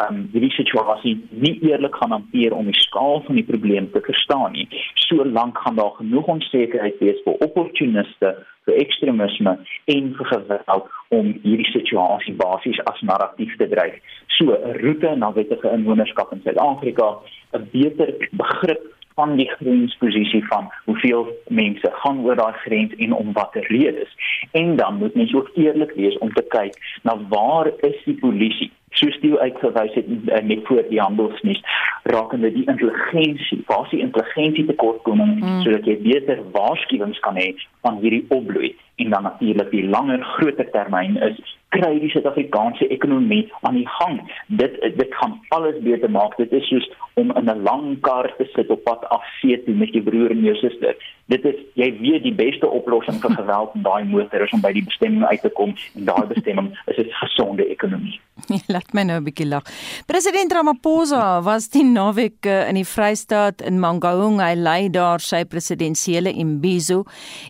[0.00, 4.52] um, hierdie situasie nie eerlik gaan hanteer om die skaal van die probleem te verstaan
[4.52, 4.68] nie
[5.08, 8.34] solank gaan daar genoeg onsekerheid wees vir opportuniste
[8.68, 9.56] vir ekstremisme
[9.94, 13.96] en vir geweld om hierdie situasie basies as narratief te dryf.
[14.36, 17.08] So 'n roete na wettige inwonerskap in Suid-Afrika,
[17.56, 18.84] 'n beter begrip
[19.18, 24.14] van die grensposisie van hoeveel mense gaan oor daai grens en om watter redes.
[24.52, 28.70] En dan moet mens ook eerlik wees om te kyk na waar is die polisie
[28.98, 31.60] soos die uitgewys het uh, net voor die handelsnuus
[32.02, 35.60] rakende die intelligensie, waar die intelligensie tekortkoming mm.
[35.66, 37.52] sodat jy beter waarskuwings kan hê
[37.86, 43.52] van hierdie opbloei en dan natuurlik die langer groter termyn is kry die Suid-Afrikaanse ekonomie
[43.60, 44.20] aan die gang.
[44.46, 46.36] Dit dit gaan alles beter maak.
[46.36, 49.74] Dit is soos om in 'n lang kar te sit op pad af see toe
[49.74, 50.96] met jou broer en jou suster.
[51.28, 54.70] dit is jy weet die beste oplossing vir geweld in daai motor is om by
[54.72, 58.16] die bestemming uit te kom en daai bestemming is 'n gesonde ekonomie.
[58.74, 59.64] Laat my nou 'n bietjie lag.
[60.06, 64.40] President Ramaphosa was die naweek eh, in die Vrystaat in Mangaung.
[64.40, 67.04] Hy lei daar sy presidensiële imbizo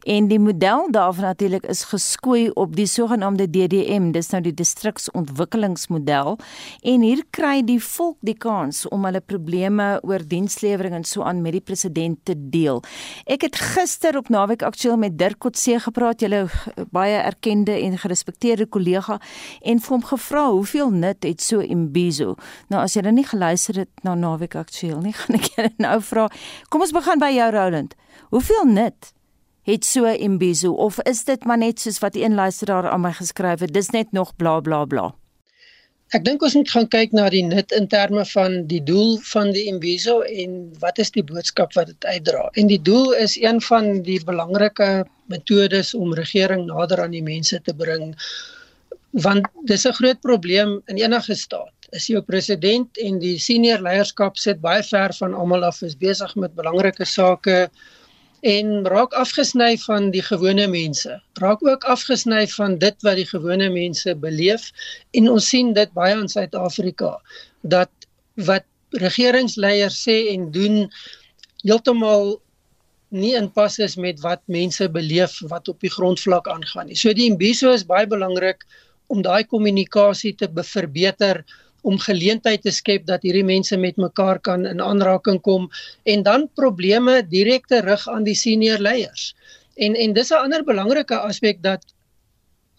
[0.05, 6.39] en die model daarvan natuurlik is geskoei op die sogenaamde DDM, dis nou die distriksontwikkelingsmodel
[6.93, 11.43] en hier kry die volk die kans om hulle probleme oor dienslewering en so aan
[11.43, 12.83] met die president te deel.
[13.27, 16.47] Ek het gister op naweek aktueel met Dirk Kotse gepraat, julle
[16.95, 19.19] baie erkende en gerespekteerde kollega
[19.63, 22.37] en vir hom gevra hoeveel nut het so Imbizo.
[22.73, 25.99] Nou as jy dan nie geluister het na naweek aktueel nie, gaan ek julle nou
[26.11, 26.29] vra.
[26.73, 27.95] Kom ons begin by jou Roland.
[28.33, 29.13] Hoeveel nut
[29.69, 33.61] het so Imbizo of is dit maar net soos wat een luisteraar aan my geskryf
[33.61, 35.11] het, dis net nog bla bla bla.
[36.17, 39.51] Ek dink ons moet gaan kyk na die nut in terme van die doel van
[39.53, 42.47] die Imbizo en wat is die boodskap wat dit uitdra.
[42.57, 47.61] En die doel is een van die belangrike metodes om regering nader aan die mense
[47.61, 48.15] te bring
[49.13, 51.75] want dis 'n groot probleem in enige staat.
[51.93, 56.35] Is jou president en die senior leierskap sit baie ver van almal af is besig
[56.37, 57.69] met belangrike sake
[58.41, 61.21] en raak afgesny van die gewone mense.
[61.43, 64.71] Raak ook afgesny van dit wat die gewone mense beleef
[65.11, 67.17] en ons sien dit baie in Suid-Afrika
[67.63, 67.91] dat
[68.47, 70.87] wat regeringsleiers sê en doen
[71.65, 72.39] heeltemal
[73.11, 76.97] nie in pas is met wat mense beleef wat op die grondvlak aangaan nie.
[76.97, 78.65] So die imbiso is baie belangrik
[79.09, 81.45] om daai kommunikasie te verbeter
[81.89, 85.69] om geleentheid te skep dat hierdie mense met mekaar kan in aanraking kom
[86.05, 89.33] en dan probleme direk te rig aan die senior leiers.
[89.77, 91.85] En en dis 'n ander belangrike aspek dat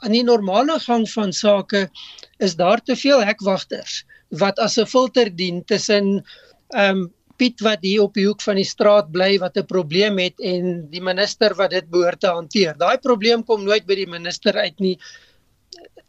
[0.06, 1.90] aan die normale gang van sake
[2.38, 6.26] is daar te veel hekwagters wat as 'n filter dien tussen
[6.70, 10.18] ehm um, Piet wat hier op die hoek van die straat bly wat 'n probleem
[10.20, 12.76] het en die minister wat dit behoort te hanteer.
[12.78, 14.98] Daai probleem kom nooit by die minister uit nie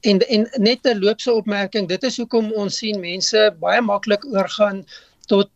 [0.00, 4.84] en en net 'n loopse opmerking dit is hoekom ons sien mense baie maklik oorgaan
[5.28, 5.50] tot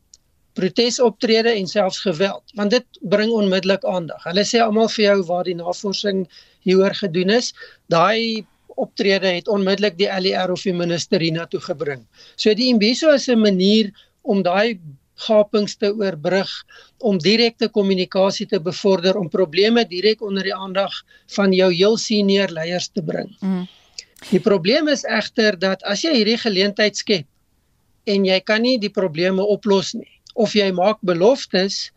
[0.55, 4.23] protesoptrede en selfs geweld want dit bring onmiddellik aandag.
[4.25, 6.27] Hulle sê almal vir jou waar die navorsing
[6.63, 7.53] hieroor gedoen is,
[7.89, 12.05] daai optrede het onmiddellik die LER of die minister hiernatoe gebring.
[12.37, 14.79] So die Imbiso is 'n manier om daai
[15.27, 16.51] gapings te oorbrug
[16.99, 20.93] om direkte kommunikasie te bevorder om probleme direk onder die aandag
[21.37, 23.31] van jou heel senior leiers te bring.
[23.41, 23.67] Mm.
[24.31, 27.27] Die probleem is egter dat as jy hierdie geleentheid skep
[28.09, 31.91] en jy kan nie die probleme oplos nie of jy maak beloftes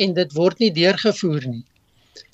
[0.00, 1.64] en dit word nie deurgevoer nie.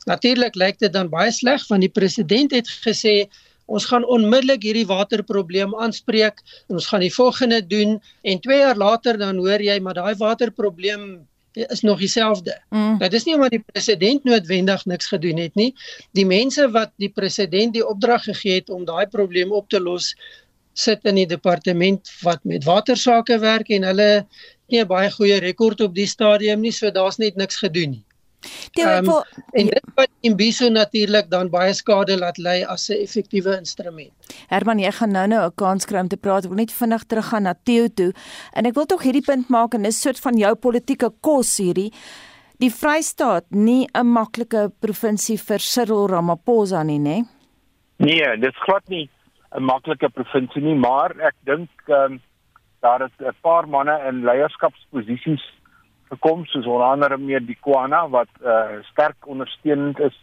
[0.06, 3.26] Natuurlik lyk dit dan baie sleg want die president het gesê
[3.68, 8.80] ons gaan onmiddellik hierdie waterprobleem aanspreek en ons gaan die volgende doen en 2 jaar
[8.80, 11.04] later dan hoor jy maar daai waterprobleem
[11.66, 12.60] is nog dieselfde.
[12.70, 12.98] Mm.
[12.98, 15.74] Dit is nie omdat die president noodwendig niks gedoen het nie.
[16.12, 20.14] Die mense wat die president die opdrag gegee het om daai probleem op te los,
[20.78, 24.26] sit in die departement wat met watersake werk en hulle
[24.68, 28.04] nie 'n baie goeie rekord op die stadium nie, so daar's net niks gedoen nie.
[28.78, 29.08] Um,
[29.52, 34.12] en dit wat Imbiso natuurlik dan baie skade laat lei as 'n effektiewe instrument.
[34.46, 36.44] Herman, jy gaan nou-nou 'n kans kry om te praat.
[36.44, 38.12] Ek wil net vinnig teruggaan na Theo toe.
[38.52, 41.56] En ek wil tog hierdie punt maak en dis 'n soort van jou politieke kos
[41.56, 41.92] hierdie.
[42.58, 47.24] Die Vrystaat nie 'n maklike provinsie vir Cyril Ramaphosa nie, nê?
[47.96, 49.10] Nee, dit is glad nie
[49.56, 52.20] 'n maklike provinsie nie, maar ek dink ehm um,
[52.80, 55.42] daar is 'n paar manne in leierskapsposisies
[56.10, 60.16] gekom soos onder andere meer die Kwana wat uh, sterk ondersteunend is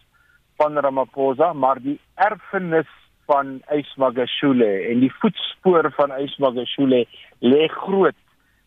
[0.57, 2.89] van Ramaphosa maar die erfenis
[3.25, 7.05] van Ismagashule en die voetspore van Ismagashule
[7.39, 8.17] lê groot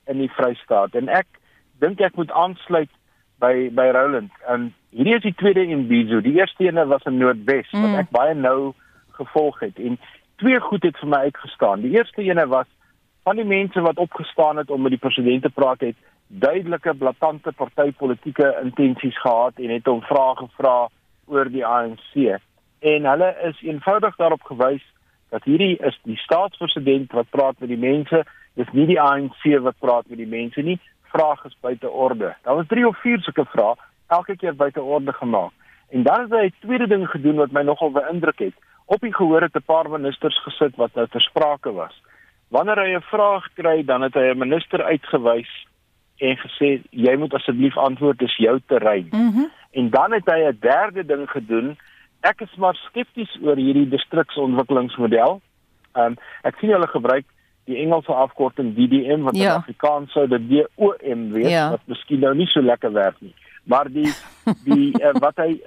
[0.07, 0.97] in die Vrystaat.
[0.99, 1.29] En ek
[1.83, 2.91] dink ek moet aansluit
[3.43, 4.35] by by Roland.
[4.51, 7.85] En hierdie is die tweede Imbizo die eerste ene was in Noordwes mm.
[7.85, 8.73] wat ek baie nou
[9.21, 9.79] gevolg het.
[9.79, 9.99] En
[10.43, 11.85] twee goed het vir my uitgestaan.
[11.87, 12.67] Die eerste ene was
[13.27, 17.53] van die mense wat opgestaan het om met die president te praat het duidelike blaatante
[17.53, 20.89] partytetiese intensies gehad en het hom vrae gevra
[21.27, 22.39] oor die ANC
[22.81, 24.85] en hulle is eenvoudig daarop gewys
[25.29, 28.25] dat hierdie is die staatspresident wat praat met die mense.
[28.55, 30.79] Dis nie die ANC wat praat met die mense nie.
[31.13, 32.35] Vrae is buite orde.
[32.43, 33.75] Daar was 3 of 4 sulke vrae
[34.09, 35.53] elke keer buite orde gemaak.
[35.91, 38.55] En dan het hy 'n tweede ding gedoen wat my nogal beïndruk het.
[38.87, 42.03] Op die gehoor het 'n paar ministers gesit wat nou ter sprake was.
[42.49, 45.67] Wanneer hy 'n vraag kry dan het hy 'n minister uitgewys
[46.19, 49.09] en gesê jy moet asseblief antwoord dis jou terrein.
[49.13, 51.77] Mm en dan het hy 'n derde ding gedoen.
[52.21, 55.41] Ek is maar skepties oor hierdie distriksontwikkelingsmodel.
[55.93, 57.25] Ehm um, ek sien hulle gebruik
[57.65, 59.43] die Engelse afkorting DDM wat ja.
[59.45, 61.71] in Afrikaans sou dit DOM wees ja.
[61.71, 63.35] wat miskien nou nie so lekker werk nie.
[63.65, 64.09] Maar die
[64.65, 65.61] die uh, wat hy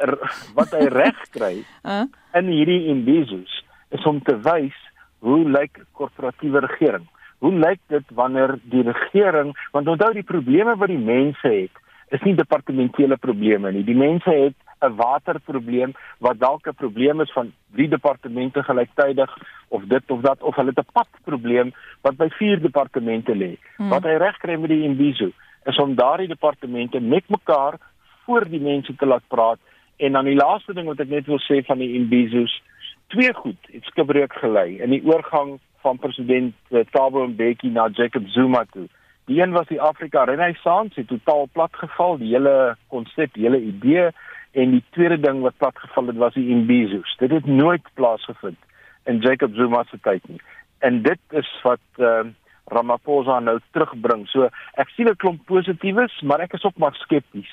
[0.57, 2.05] wat hy reg kry uh?
[2.33, 4.77] in hierdie imbizos is om te wys
[5.19, 7.05] hoe lyk korporatiewe regering?
[7.41, 11.79] Hoe lyk dit wanneer die regering want onthou die probleme wat die mense het
[12.11, 13.83] is nie departementele probleme nie.
[13.87, 19.83] Die mense het 'n waterprobleem wat dalk 'n probleem is van drie departemente gelyktydig of
[19.83, 23.57] dit of dat of hulle het 'n padprobleem wat by vier departemente lê.
[23.77, 23.89] Hmm.
[23.89, 25.31] Wat hy reg kry met die Imbizo
[25.65, 27.77] is om daardie departemente met mekaar
[28.25, 29.59] voor die mense te laat praat
[29.97, 32.61] en dan die laaste ding wat ek net wil sê van die Imbizos
[33.07, 38.27] twee goed het skibreek gelei in die oorgang van president uh, Thabo Mbeki na Jacob
[38.27, 38.87] Zuma toe.
[39.25, 44.09] Die een was die Afrika Renaissance, het totaal platgeval, die hele konsep, die hele idee
[44.51, 47.15] en die tweede ding wat platgeval het was die Imbizos.
[47.17, 48.57] Dit het nooit plaasgevind
[49.03, 50.41] in Jacob Zuma se tyd nie.
[50.79, 52.25] En dit is wat uh,
[52.65, 54.27] Ramaphosa nou terugbring.
[54.27, 57.51] So ek sien 'n klomp positiefs, maar ek is ook maar skepties.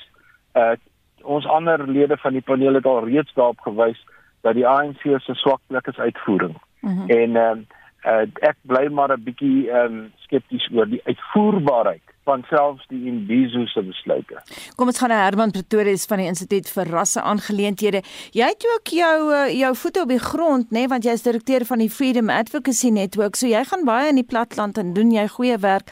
[0.55, 0.75] Uh
[1.21, 3.99] ons ander lede van die paneel het al reeds daarop gewys
[4.41, 6.55] dat die ANC se swak plek is uitvoering.
[6.79, 7.09] Mm -hmm.
[7.09, 7.65] En ehm uh,
[8.05, 13.65] uh, ek bly maar 'n bietjie um, skepties oor die uitvoerbaarheid van selfs die Imbizo
[13.65, 14.41] se besluite.
[14.77, 18.03] Kom ons gaan na Herman Pretorius van die Instituut vir Rasse Aangeleenthede.
[18.37, 21.25] Jy het ook jou uh, jou voete op die grond, nê, nee, want jy is
[21.25, 23.39] direkteur van die Freedom Advocacy Network.
[23.39, 25.89] So jy gaan baie in die platland en doen jy goeie werk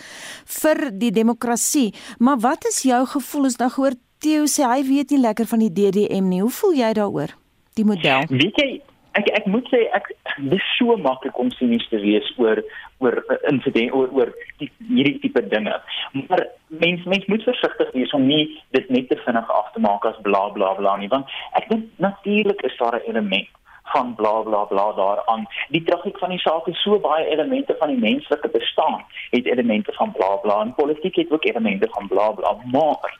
[0.61, 1.93] vir die demokrasie.
[2.19, 5.61] Maar wat is jou gevoel as nou gehoor Theo sê hy weet nie lekker van
[5.61, 6.41] die DDM nie.
[6.41, 7.35] Hoe voel jy daaroor?
[7.77, 8.25] Die model.
[8.33, 8.69] Weet jy
[9.11, 10.09] ek ek moet sê ek
[10.51, 12.61] dis so maklik om sinies te wees oor
[13.03, 15.75] oor uh, insident oor oor die, hierdie tipe dinge.
[16.13, 18.45] Maar mens mens moet versigtig wees om nie
[18.77, 21.87] dit net te vinnig af te maak as bla bla bla nie want ek dink
[22.07, 23.53] natuurlik is daar 'n element
[23.93, 25.47] van bla bla bla daaraan.
[25.69, 29.93] Die tragiek van die saak is so baie elemente van die menslike bestaan het elemente
[29.93, 33.17] van bla bla en politiek het ook elemente van bla bla maar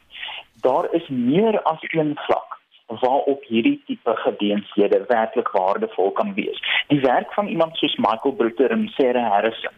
[0.62, 2.46] daar is meer as een vlak
[2.88, 6.60] waarop hierdie tipe gedeenshede werklik waardevol kan wees.
[6.88, 9.76] Die werk van iemand soos Michael Brutter en Sarah Harrison.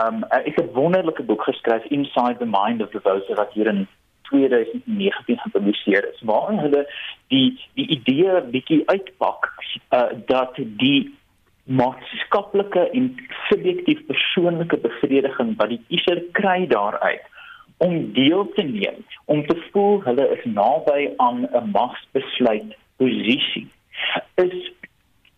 [0.00, 3.66] Um ek het 'n wonderlike boek geskryf Inside the Mind of the Voter wat hier
[3.66, 3.88] in
[4.22, 6.82] 2019 gepubliseer is waar hulle
[7.26, 9.52] die die idee bietjie uitpak
[9.90, 11.14] uh, dat die
[11.64, 13.16] maatskaplike en
[13.48, 17.24] subjektief persoonlike bevrediging wat die kiezer kry daaruit
[17.78, 23.68] om deel te neem, om te voel hulle is naby aan 'n magsbesluit posisie
[24.34, 24.72] is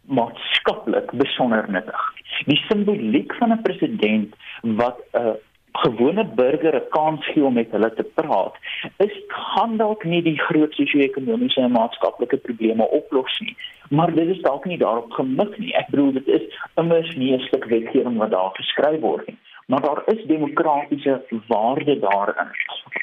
[0.05, 2.00] maatskaplik besonder nuttig.
[2.46, 5.37] Die simboliek van 'n president wat 'n
[5.72, 8.55] gewone burger 'n kans gee om met hulle te praat,
[8.96, 13.57] is gaan dalk nie die groot sosio-ekonomiese en maatskaplike probleme oplos nie,
[13.88, 15.74] maar dit is dalk nie daarop gemik nie.
[15.74, 19.38] Ek bedoel dit is immers nie 'n stuk wetgewing wat daar geskryf word nie
[19.70, 22.50] maar daar is demokratiese waarde daarin.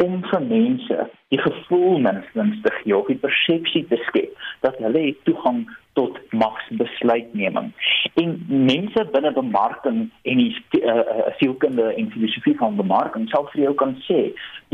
[0.06, 5.16] Om vir mense die gevoel minstens te gee of die persepsie te skep dat hulle
[5.24, 7.72] toegang tot magsbesluitneming
[8.14, 10.52] en mense binne bemarking en die
[10.82, 11.00] uh,
[11.40, 14.22] sielkunde en filosofie van bemarking sal vir jou kan sê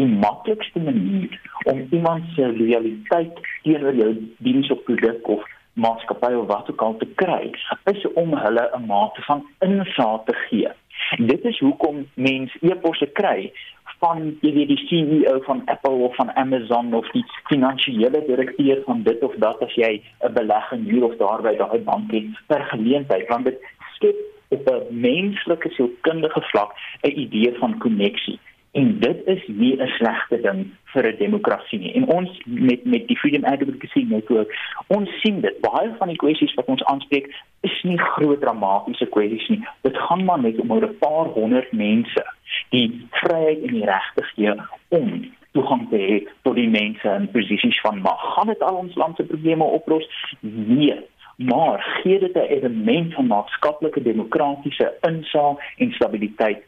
[0.01, 1.39] die maklikste manier
[1.71, 4.11] om iemand se loyaliteit teenoor jou
[4.49, 7.53] diens of produk of maatskappy of wat ook al te kry
[7.93, 10.73] is om hulle 'n mate van insaag te gee
[11.31, 13.51] Dit is hoekom mense e-posse kry
[13.99, 19.03] van jy weet die CEO van Apple of van Amazon of die finansiële direkteur van
[19.03, 22.63] dit of dat as jy 'n belegging hier of daar by daai bank het per
[22.73, 23.59] geleentheid want dit
[23.95, 24.17] skep
[24.49, 26.71] op 'n menslike sielkundige vlak
[27.01, 28.39] 'n idee van koneksie.
[28.71, 31.93] En dit is nie 'n slegte ding vir 'n demokrasie nie.
[31.93, 34.53] En ons met met die Freedom Advocacy Network,
[34.87, 37.29] ons sien dit baie van die kwessies wat ons aanspreek
[37.61, 39.61] is nie groot dramatiese kwessies nie.
[39.81, 42.23] Dit gaan maar net om 'n paar honderd mense
[42.69, 44.53] die vryheid en die regte gee
[44.89, 48.21] om toegang te hê tot die mense in posisies van mag.
[48.35, 50.07] Gaan dit al ons land se probleme oplos?
[50.41, 50.99] Nee.
[51.35, 56.63] Maar gee dit 'n element van maatskaplike demokratiese insaag en stabiliteit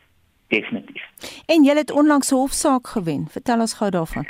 [0.47, 1.03] definitief.
[1.45, 3.27] En jy het onlangs 'n hofsaak gewen.
[3.29, 4.27] Vertel ons gou daarvan.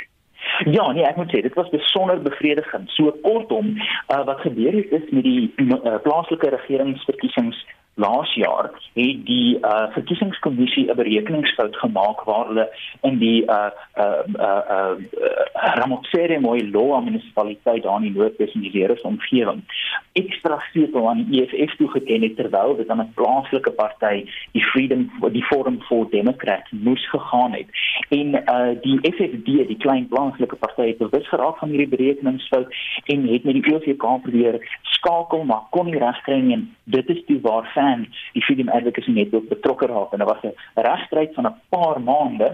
[0.64, 2.90] Ja, nee, ek moet sê dit was besonder bevredigend.
[2.90, 9.20] So kortom, uh, wat gebeur het is met die uh, plaaslike regeringsverkiesings laas jaar het
[9.26, 12.68] die uh, verkiesingskommissie 'n berekeningsfout gemaak waar hulle
[13.02, 14.94] in die uh uh uh, uh,
[15.28, 19.62] uh Ramotsere Moiloa munisipaliteit daar in die Noordwes in die Leres omgewing
[20.12, 25.10] ekstra setel aan die EFF toegeken het terwyl dit aan 'n plaaslike party die Freedom
[25.32, 27.68] die Forum for Democrats moes gegaan het.
[28.08, 32.68] En uh die FFD die klein plaaslike party het bewus geraak van hierdie berekeningsfout
[33.04, 37.24] en het met die OVK probeer skakel maar kon nie regkry nie en dit is
[37.26, 40.54] toe waar fan die Freedom Advocacy Network betrokke raak en daar was 'n
[40.88, 42.50] regstryd van 'n paar maande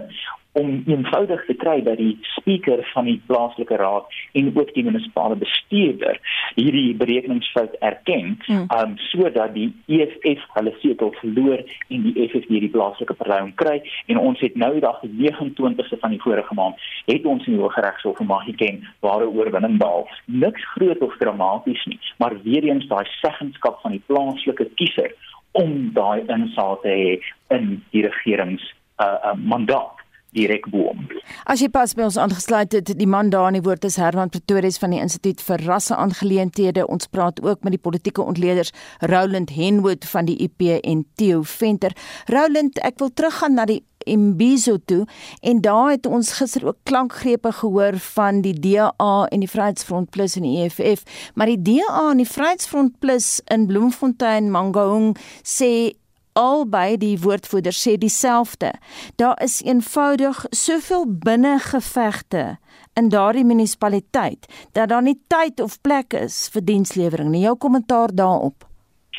[0.53, 4.05] om eenvoudig te kry dat die spreker van die plaaslike raad
[4.37, 6.19] en ook die munisipale bestuurder
[6.55, 8.67] hierdie berekeningsfout erken, hmm.
[8.77, 13.79] um sodat die EFF hulle setel verloor en die EFF hierdie plaaslike party kry
[14.13, 17.61] en ons het nou dag die 29ste van die vorige maand het ons in die
[17.61, 20.05] Hooggeregshof mag geken ware oorwinning behaal.
[20.25, 25.15] Niks groot of dramaties nie, maar weer eens daai seggenskap van die plaaslike kiezer
[25.59, 27.11] om daai insaag te hê
[27.55, 28.63] in die regerings
[29.03, 30.02] uh, uh mandaat
[30.33, 31.07] direk boom.
[31.49, 34.31] As jy pas by ons aangesluit het, die man daar in die woord is Herman
[34.33, 36.87] Pretorius van die Instituut vir Rasseaangeleenthede.
[36.87, 41.95] Ons praat ook met die politieke ontleeders Roland Henwood van die IP en Theo Venter.
[42.31, 45.05] Roland, ek wil teruggaan na die Imbizo toe
[45.41, 50.35] en daar het ons gister ook klankgrepe gehoor van die DA en die Vryheidsfront Plus
[50.35, 51.03] en die EFF,
[51.33, 55.13] maar die DA en die Vryheidsfront Plus in Bloemfontein Mangaung
[55.43, 55.93] sê
[56.39, 58.73] albei die woordvoerders sê dieselfde.
[59.15, 62.57] Daar is eenvoudig soveel binnengevegte
[62.93, 67.45] in daardie munisipaliteit dat daar nie tyd of plek is vir dienslewering nie.
[67.45, 68.67] Jou kommentaar daarop.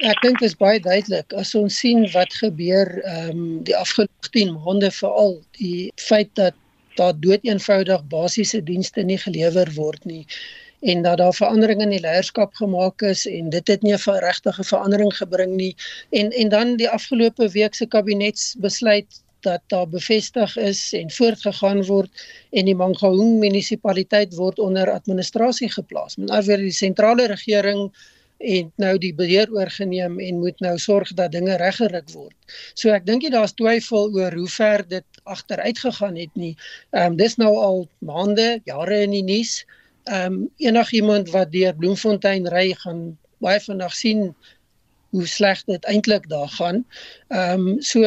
[0.02, 4.30] Ek dink dit is baie duidelik as ons sien wat gebeur ehm um, die afgelope
[4.34, 6.58] 10 maande veral die feit dat
[6.98, 10.26] daar dood eenvoudig basiese dienste nie gelewer word nie
[10.84, 14.64] en dat daar verandering in die leierskap gemaak is en dit het nie 'n regtige
[14.64, 15.74] verandering gebring nie
[16.10, 22.10] en en dan die afgelope week se kabinetsbesluit dat daar bevestig is en voortgegaan word
[22.50, 26.16] en die Mangaung munisipaliteit word onder administrasie geplaas.
[26.16, 27.92] Met ander woorde die sentrale regering
[28.38, 32.36] en nou die beheer oorgeneem en moet nou sorg dat dinge reggerig word.
[32.74, 36.56] So ek dink daar's twyfel oor hoe ver dit agteruit gegaan het nie.
[36.90, 41.74] Ehm um, dis nou al maande, jare in die nuus ehm um, enigiemand wat deur
[41.76, 44.34] Bloemfontein ry gaan baie vinnig sien
[45.14, 46.84] hoe sleg dit eintlik daar gaan.
[47.28, 48.02] Ehm um, so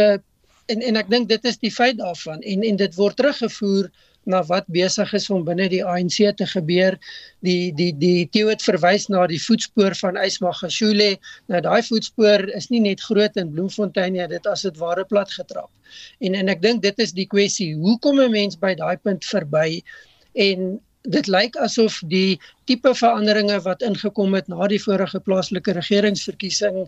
[0.67, 3.89] en en ek dink dit is die feit daarvan en en dit word teruggevoer
[4.27, 6.97] na wat besig is om binne die ANC te gebeur.
[7.47, 11.13] Die die die Theo het verwys na die voetspoor van Ysmagashule.
[11.51, 15.31] Nou daai voetspoor is nie net groot in Bloemfontein nie, dit as dit ware plat
[15.31, 15.71] getrap.
[16.19, 19.25] En en ek dink dit is die kwessie, hoe kom 'n mens by daai punt
[19.25, 19.81] verby?
[20.35, 26.83] En dit lyk asof die tipe veranderinge wat ingekom het na die vorige plaaslike regeringsverkiesing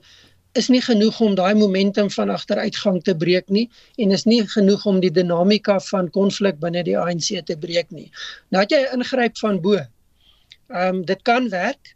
[0.59, 3.67] is nie genoeg om daai momentum van agteruitgang te breek nie
[4.01, 8.09] en is nie genoeg om die dinamika van konflik binne die ANC te breek nie.
[8.49, 9.77] Nou het jy ingryp van bo.
[9.77, 11.95] Ehm um, dit kan werk,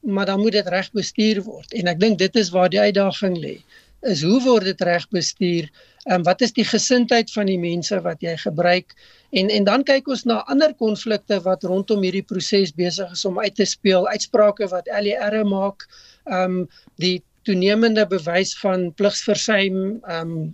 [0.00, 3.38] maar dan moet dit reg bestuur word en ek dink dit is waar die uitdaging
[3.38, 3.60] lê.
[4.08, 5.68] Is hoe word dit reg bestuur?
[5.68, 8.94] Ehm um, wat is die gesindheid van die mense wat jy gebruik?
[9.36, 13.38] En en dan kyk ons na ander konflikte wat rondom hierdie proses besig is om
[13.38, 15.86] uit te speel, uitsprake wat LER maak,
[16.24, 20.50] ehm um, die toenemende bewys van pligsversuim, ehm um,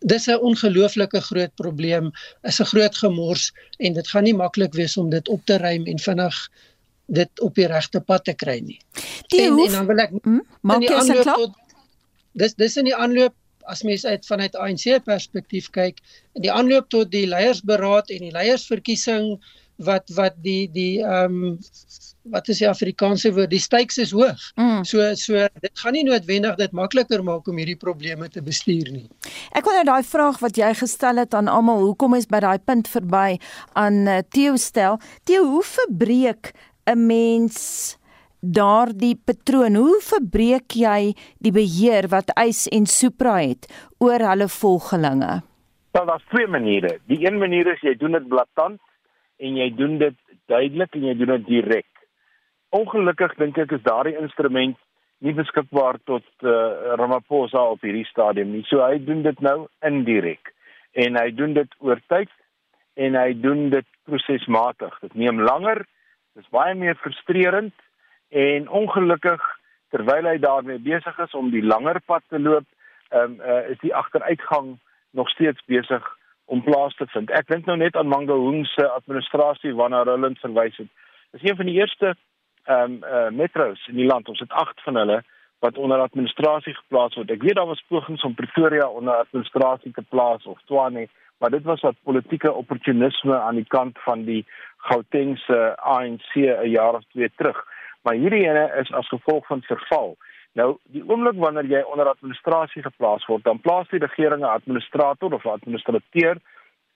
[0.00, 2.10] dis 'n ongelooflike groot probleem,
[2.42, 5.86] is 'n groot gemors en dit gaan nie maklik wees om dit op te ruim
[5.86, 6.50] en vinnig
[7.06, 8.80] dit op die regte pad te kry nie.
[9.28, 10.40] Die en, en dan wil ek hm?
[10.60, 11.54] maak jy se klop.
[12.32, 13.34] Dis dis in die aanloop
[13.70, 16.02] as mens uit vanuit ANC perspektief kyk,
[16.38, 19.36] in die aanloop tot die leiersberaad en die leiersverkiesing
[19.80, 21.58] wat wat die die ehm um,
[22.30, 24.42] wat is die Afrikaanse woord die stakes is hoog.
[24.60, 24.82] Mm.
[24.84, 29.06] So so dit gaan nie noodwendig dit makliker maak om hierdie probleme te bestuur nie.
[29.56, 32.58] Ek wil nou daai vraag wat jy gestel het aan almal, hoekom is by daai
[32.60, 33.38] punt verby
[33.72, 35.00] aan uh, Theo stel?
[35.24, 36.52] Theo, hoe verbreek
[36.90, 37.96] 'n mens
[38.40, 39.76] daardie patroon?
[39.76, 43.68] Hoe verbreek jy die beheer wat Eis en Supra het
[44.00, 45.40] oor hulle volgelinge?
[45.92, 46.98] Wel, daar's twee maniere.
[47.10, 48.80] Die een manier is jy doen dit blaatant
[49.40, 50.16] en jy doen dit
[50.50, 51.88] duidelik en jy doen dit direk.
[52.70, 54.78] Ongelukkig dink ek is daardie instrument
[55.20, 58.64] nie beskikbaar tot uh, Ramaphosa op hierdie stadium nie.
[58.70, 60.54] So hy doen dit nou indirek
[60.96, 62.30] en hy doen dit oor tyd
[62.96, 64.94] en hy doen dit prosesmatig.
[65.02, 65.84] Dit neem langer.
[66.34, 67.74] Dit is baie meer frustrerend
[68.30, 69.42] en ongelukkig
[69.90, 72.66] terwyl hy daarmee besig is om die langer pad te loop,
[73.10, 74.78] ehm um, uh, is die agteruitgang
[75.10, 76.06] nog steeds besig
[76.44, 77.30] om plaas te vind.
[77.30, 80.88] Ek dink nou net aan Mangaung se administrasie waarna hulle verwys het.
[81.34, 82.14] Dis een van die eerste
[82.64, 84.28] ehm um, uh, metros in die land.
[84.28, 85.22] Ons het 8 van hulle
[85.60, 87.30] wat onder administrasie geplaas word.
[87.30, 91.08] Ek weet daar was pogings om Pretoria onder administrasie te plaas of Tshwane,
[91.38, 94.44] maar dit was wat politieke opportunisme aan die kant van die
[94.88, 97.66] Gautengse ANC 'n jaar of twee terug
[98.02, 100.16] maar hierdie ene is as gevolg van verval.
[100.58, 105.32] Nou, die oomblik wanneer jy onder administrasie geplaas word, dan plaas die regering 'n administrator
[105.32, 106.36] of 'n administrateur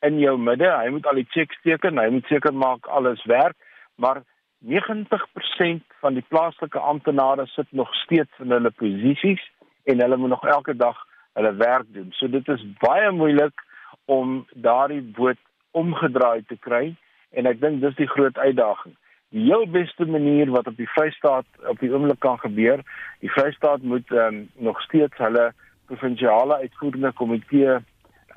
[0.03, 0.71] in jou midde.
[0.71, 3.57] Hy moet al die checks teken, hy moet seker maak alles werk,
[3.95, 4.23] maar
[4.59, 9.51] 90% van die plaaslike amptenare sit nog steeds in hulle posisies
[9.85, 10.97] en hulle moet nog elke dag
[11.33, 12.13] hulle werk doen.
[12.13, 13.65] So dit is baie moeilik
[14.05, 15.39] om daardie boot
[15.71, 16.95] omgedraai te kry
[17.31, 18.95] en ek dink dis die groot uitdaging.
[19.35, 22.85] Die heel beste manier wat op die Vrystaat op die oomblik kan gebeur,
[23.19, 25.49] die Vrystaat moet um, nog steeds hulle
[25.91, 27.73] provinsiale uitvoerende komitee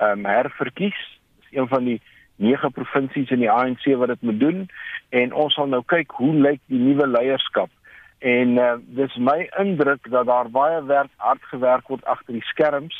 [0.02, 0.98] um, herverkies.
[1.38, 2.00] Dis een van die
[2.36, 4.66] nege provinsies in die ANC wat dit moet doen
[5.14, 7.70] en ons sal nou kyk hoe lyk die nuwe leierskap.
[8.18, 12.98] En uh, dis my indruk dat daar baie werk hard gewerk word agter die skerms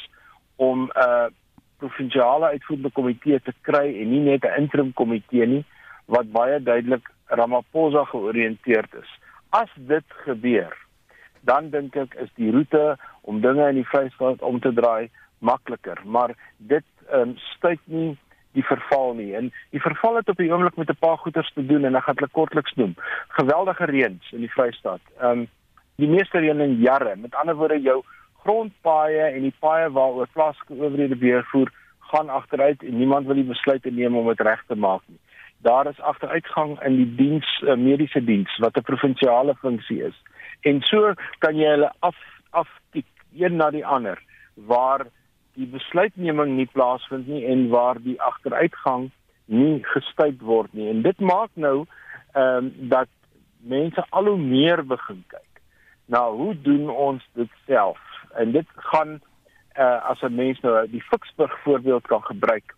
[0.56, 1.26] om 'n uh,
[1.82, 5.64] provinsiale uitvoerende komitee te kry en nie net 'n interim komitee nie
[6.06, 9.10] wat baie duidelik Ramaphosa georiënteerd is.
[9.50, 10.76] As dit gebeur,
[11.40, 16.00] dan dink ek is die roete om dinge in die Vrystaat om te draai makliker,
[16.04, 18.16] maar dit um, stuit nie
[18.56, 19.30] die verval nie.
[19.38, 22.04] En die verval het op die oomblik met 'n paar goeters te doen en ek
[22.04, 22.94] gaan dit kortliks noem.
[23.28, 25.00] Geweldige reëns in die Vrystaat.
[25.20, 25.48] Ehm um,
[25.98, 27.16] die meeste reën in jare.
[27.16, 28.02] Met ander woorde jou
[28.42, 33.44] grondpaaie en die paaie waaroor plaaslike owerhede beheer voer gaan agteruit en niemand wil die
[33.44, 35.18] besluit neem om dit reg te maak nie.
[35.62, 40.16] Daar is agteruitgang in die diens uh, mediese diens wat 'n provinsiale funksie is.
[40.60, 42.16] En so kan jy hulle af
[42.50, 44.18] aftik een na die ander
[44.54, 45.06] waar
[45.54, 49.10] die besluitneming nie plaasvind nie en waar die agteruitgang
[49.44, 50.88] nie gestuit word nie.
[50.88, 51.86] En dit maak nou
[52.32, 53.08] ehm um, dat
[53.60, 55.62] mense al hoe meer begin kyk.
[56.06, 57.98] Nou, hoe doen ons dit self?
[58.34, 59.20] en dit gaan
[59.78, 62.74] uh, as 'n mens nou die Ficksburg voorbeeld kan gebruik.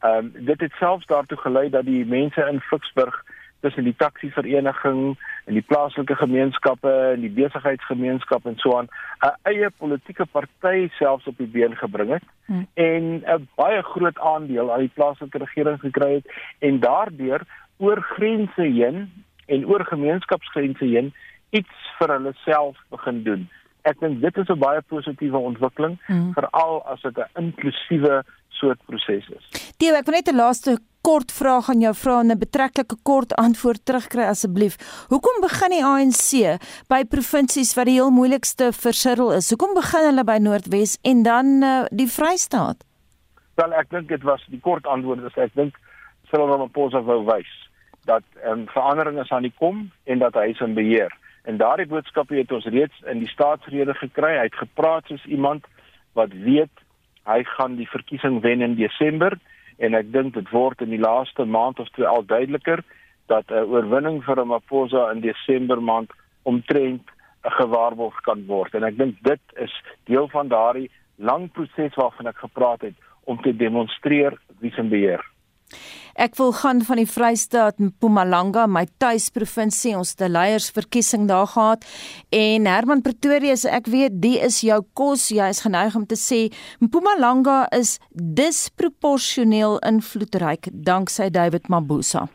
[0.00, 3.24] Ehm um, dit het selfs daartoe gelei dat die mense in Ficksburg
[3.60, 8.88] tussen die taxi vereniging en die plaaslike gemeenskappe en die besigheidsgemeenskap en so aan
[9.28, 12.66] 'n eie politieke party selfs op die been gebring het hmm.
[12.74, 17.40] en 'n baie groot aandeel aan die plaaslike regering gekry het en daardeur
[17.76, 21.14] oor grense heen en oor gemeenskapsgrense heen
[21.50, 23.48] iets vir hulle self begin doen
[23.82, 26.32] ek dink dit is 'n baie positiewe ontwikkeling mm.
[26.34, 29.44] veral as dit 'n inklusiewe soort proses is.
[29.76, 33.34] Theo, ek wil net 'n laaste kort vraag aan jou vra en 'n betreklike kort
[33.34, 34.76] antwoord terugkry asseblief.
[35.08, 39.50] Hoekom begin die ANC by provinsies wat die heel moeilikste versirdel is?
[39.50, 42.84] Hoekom begin hulle by Noordwes en dan uh, die Vrystaat?
[43.54, 45.74] Wel, ek dink dit was die kort antwoord is ek dink
[46.30, 47.48] Cyril Ramaphosa wou wys
[48.04, 51.12] dat 'n um, verandering is aan die kom en dat hy is in beheer.
[51.50, 54.36] En daardie boodskappe het ons reeds in die staatsrede gekry.
[54.38, 55.64] Hy het gepraat soos iemand
[56.18, 56.84] wat weet
[57.26, 59.34] hy gaan die verkiesing wen in Desember
[59.82, 62.84] en ek dink dit word in die laaste maand of twee al duideliker
[63.32, 67.02] dat 'n oorwinning vir Ramaphosa in Desember maand omtrent
[67.44, 68.74] 'n gewaarborg kan word.
[68.74, 69.74] En ek dink dit is
[70.04, 72.94] deel van daardie lang proses waarvan ek gepraat het
[73.24, 75.24] om te demonstreer wie se beheer.
[76.20, 81.80] Ek wil gaan van die Vrystaat Mpumalanga, my tuisprovinsie, ons het 'n leiersverkiesing daar gehad.
[82.28, 86.52] En Herman Pretorius, ek weet die is jou kos, jy is geneig om te sê
[86.78, 92.28] Mpumalanga is disproporsioneel invloedryk danksy David Mabuza.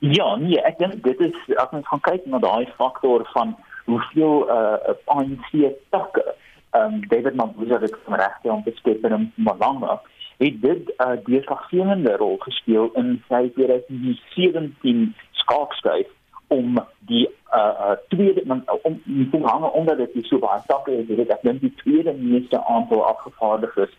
[0.00, 3.56] Ja, nee, ek dink dit is as ons gaan kyk na daai faktor van
[3.86, 6.34] hoeveel uh ANC takke
[6.72, 10.00] ehm um, David Mabuza het regte om te skep in Mpumalanga
[10.44, 16.08] het dit 'n uh, deurslaggewende rol gespeel in sy 2017 skaakstryd
[16.48, 21.36] om die uh, tweede man om te hang omdat dit so baie stappe is dit
[21.42, 23.92] dink die tweede meeste aantal afgevaardigdes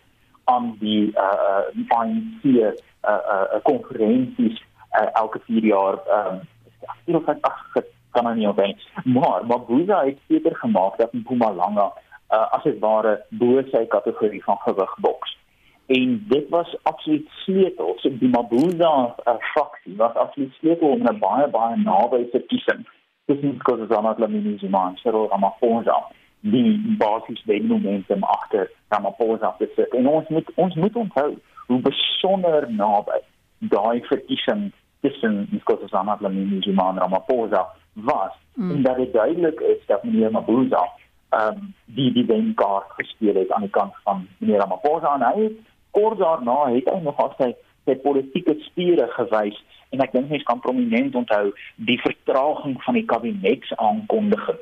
[0.44, 2.70] aan die uh ANC uh
[3.08, 4.62] uh konferensies
[5.00, 6.40] uh, elke 4 jaar um
[6.80, 7.84] ek dink dat ag
[8.14, 11.92] kan nie op nie maar maar Boza het seker gemaak dat Mpumalanga
[12.30, 15.38] uh, as dit ware bo sy kategorie van gewig boks
[15.86, 21.18] en dit was absoluut sleutel so die Mabuza uh, fraksie was absoluut sleutel om 'n
[21.18, 22.86] baie baie naby verkiesing
[23.26, 26.04] tussen Nkosazana Dlamini Zuma en Cyril Ramaphosa.
[26.40, 29.94] Die basis die momentum agter Ramaphosa te sit.
[29.94, 33.20] En ons moet ons moet onthou hoe besonder naby
[33.58, 38.32] daai verkiesing tussen Nkosazana Dlamini Zuma en Ramaphosa was.
[38.54, 38.70] Mm.
[38.70, 40.88] en dat dit duidelik is dat meneer Mabuza
[41.30, 45.14] um, die die wenkaart gespeel het aan die kant van meneer Ramaphosa.
[45.14, 45.48] En hy
[45.96, 47.52] kort daarna het hy nog as hy
[47.84, 49.58] sy politieke spiere gewys
[49.94, 51.52] en ek dink mense kan prominent onthou
[51.90, 54.60] die vertraging van die kabinetsaankondiging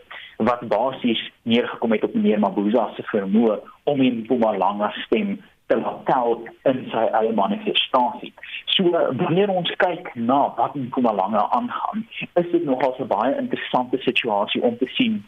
[0.48, 3.60] wat basies neergekom het op meneer Mabuza se vermoë
[3.90, 5.36] om in Mpumalanga stem
[5.70, 6.34] te laat tel
[6.68, 8.32] in sy eie manifestasie.
[8.74, 12.02] So wanneer ons kyk na wat in Mpumalanga aangaan,
[12.40, 15.22] is dit nogal 'n baie interessante situasie om te sien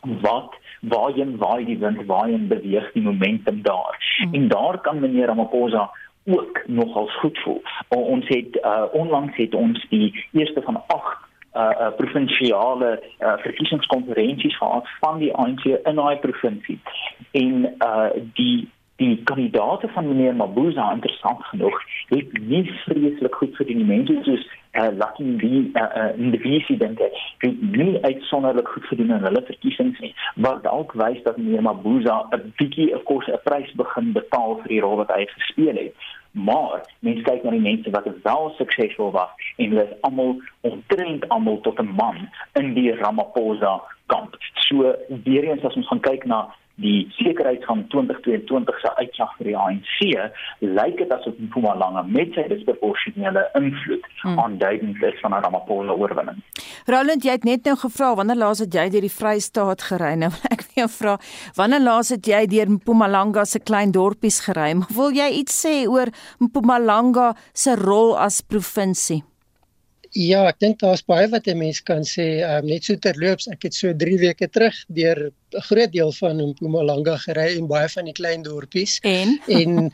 [0.00, 4.16] wat waarheen waai die wind waarheen beweeg die momentum daar.
[4.18, 4.34] Hmm.
[4.34, 5.90] en daar kan meneer Ramaphosa
[6.24, 7.62] ook nogals goed voel.
[7.88, 11.18] O, ons het uh, onlangs het ons die eerste van 8
[11.54, 16.80] uh, uh provinsiale uh, verkiesingskonferensies gehad van die ANC in daai provinsie.
[17.30, 18.68] En uh die
[18.98, 21.76] die kandidaate van meneer Mabuza interessant genoeg
[22.08, 26.58] het nie vreeslik goed vir die mense soos uh, Lucky Lee uh, uh, in die
[26.58, 27.02] ek
[27.44, 30.14] het nie uitsonderlik goed gedoen in hulle verkiesings nie
[30.46, 34.68] wat dalk wys dat meneer Mabuza 'n bietjie 'n kos 'n prys begin betaal vir
[34.74, 35.94] die rol wat hy gespeel het
[36.32, 41.28] maar mense kyk na die mense wat wel suksesvol was en hulle is almal omtrent
[41.28, 44.36] almal tot 'n man in die Ramaphosa kamp.
[44.54, 44.94] So
[45.24, 49.56] weer eens as ons gaan kyk na die sekerheid van 2022 se uitslag vir die
[49.58, 49.96] ANC,
[50.62, 54.38] lyk dit asof Mpumalanga met sy disproporsionele invloed hmm.
[54.38, 56.42] aanduidend is van 'n Ramaphosa oorwinning.
[56.86, 60.14] Roland, jy het net nou gevra wanneer laas het jy deur die Vrystaat gery?
[60.14, 61.16] Nou ek wil jou vra,
[61.56, 64.74] wanneer laas het jy deur Mpumalanga se klein dorpies gery?
[64.94, 69.22] Wil jy iets sê oor Mpumalanga se rol as provinsie?
[70.16, 72.40] Ja, ek dink daar's baie wat 'n mens kan sê.
[72.40, 76.36] Um, net so terloops, ek het so 3 weke terug deur 'n groot deel van
[76.36, 78.98] Mpumalanga gery en baie van die klein dorpies.
[79.02, 79.90] En en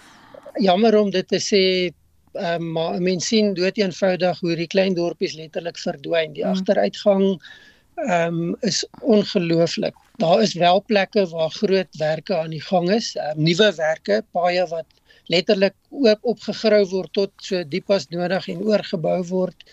[0.68, 1.92] jammer om dit te sê,
[2.32, 6.32] um, maar mense sien dood eenvoudig hoe die klein dorpies letterlik verdwyn.
[6.32, 6.50] Die mm.
[6.50, 7.40] agteruitgang
[7.98, 9.94] ehm um, is ongelooflik.
[10.16, 14.66] Daar is wel plekke waar groot werke aan die gang is, um, nuwe werke, paaie
[14.66, 14.86] wat
[15.32, 19.64] letterlik oop opgegrou word tot so diep as nodig en oorgebou word.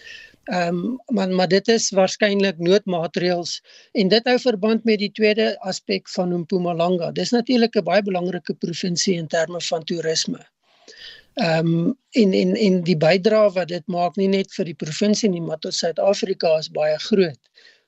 [0.53, 3.61] Ehm um, maar maar dit is waarskynlik noodmaatreëls
[4.01, 7.11] en dit hou verband met die tweede aspek van Mpumalanga.
[7.11, 10.45] Dis natuurlik 'n baie belangrike provinsie in terme van toerisme.
[11.33, 15.29] Ehm um, en en en die bydrae wat dit maak nie net vir die provinsie
[15.29, 17.39] nie, maar tot Suid-Afrika is baie groot.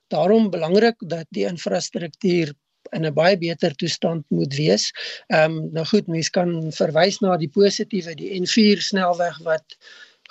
[0.07, 2.53] Daarom belangrik dat die infrastruktuur
[2.91, 4.91] in 'n baie beter toestand moet wees.
[5.27, 9.77] Ehm um, nou goed, mense kan verwys na die positiewe, die N4 snelweg wat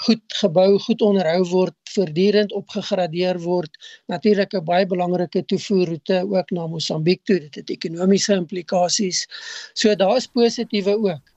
[0.06, 3.70] goed gebou, goed onderhou word, voortdurend opgegradeer word.
[4.12, 7.40] Natuurlik 'n baie belangrike toevoerroete ook na Mosambiek toe.
[7.40, 9.26] Dit het ekonomiese implikasies.
[9.72, 11.35] So daar's positiewe ook.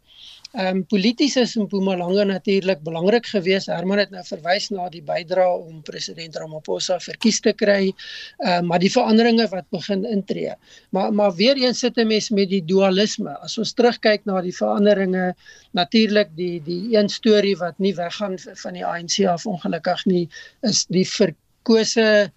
[0.57, 3.67] Ehm um, polities is in Mpumalanga natuurlik belangrik geweest.
[3.69, 7.91] Herman het nou verwys na die bydrae om president Ramaphosa verkies te kry.
[7.91, 10.55] Ehm um, maar die veranderinge wat begin intree.
[10.89, 13.37] Maar maar weer eens sit 'n mens met die dualisme.
[13.45, 15.35] As ons terugkyk na die veranderinge,
[15.71, 20.29] natuurlik die die een storie wat nie weggaan van die ANC af ongelukkig nie,
[20.61, 22.31] is die verkose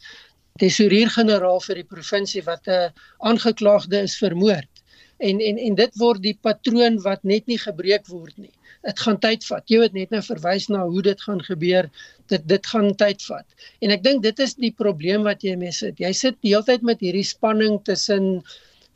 [0.61, 4.72] tesourier-generaal vir die provinsie wat 'n aangeklaagde is vermoord
[5.29, 8.53] en en en dit word die patroon wat net nie gebreek word nie.
[8.83, 9.63] Dit gaan tyd vat.
[9.71, 11.89] Jy het net nou verwys na hoe dit gaan gebeur.
[12.33, 13.47] Dit dit gaan tyd vat.
[13.81, 16.03] En ek dink dit is die probleem wat jy mee sit.
[16.03, 18.43] Jy sit heeltyd met hierdie spanning tussen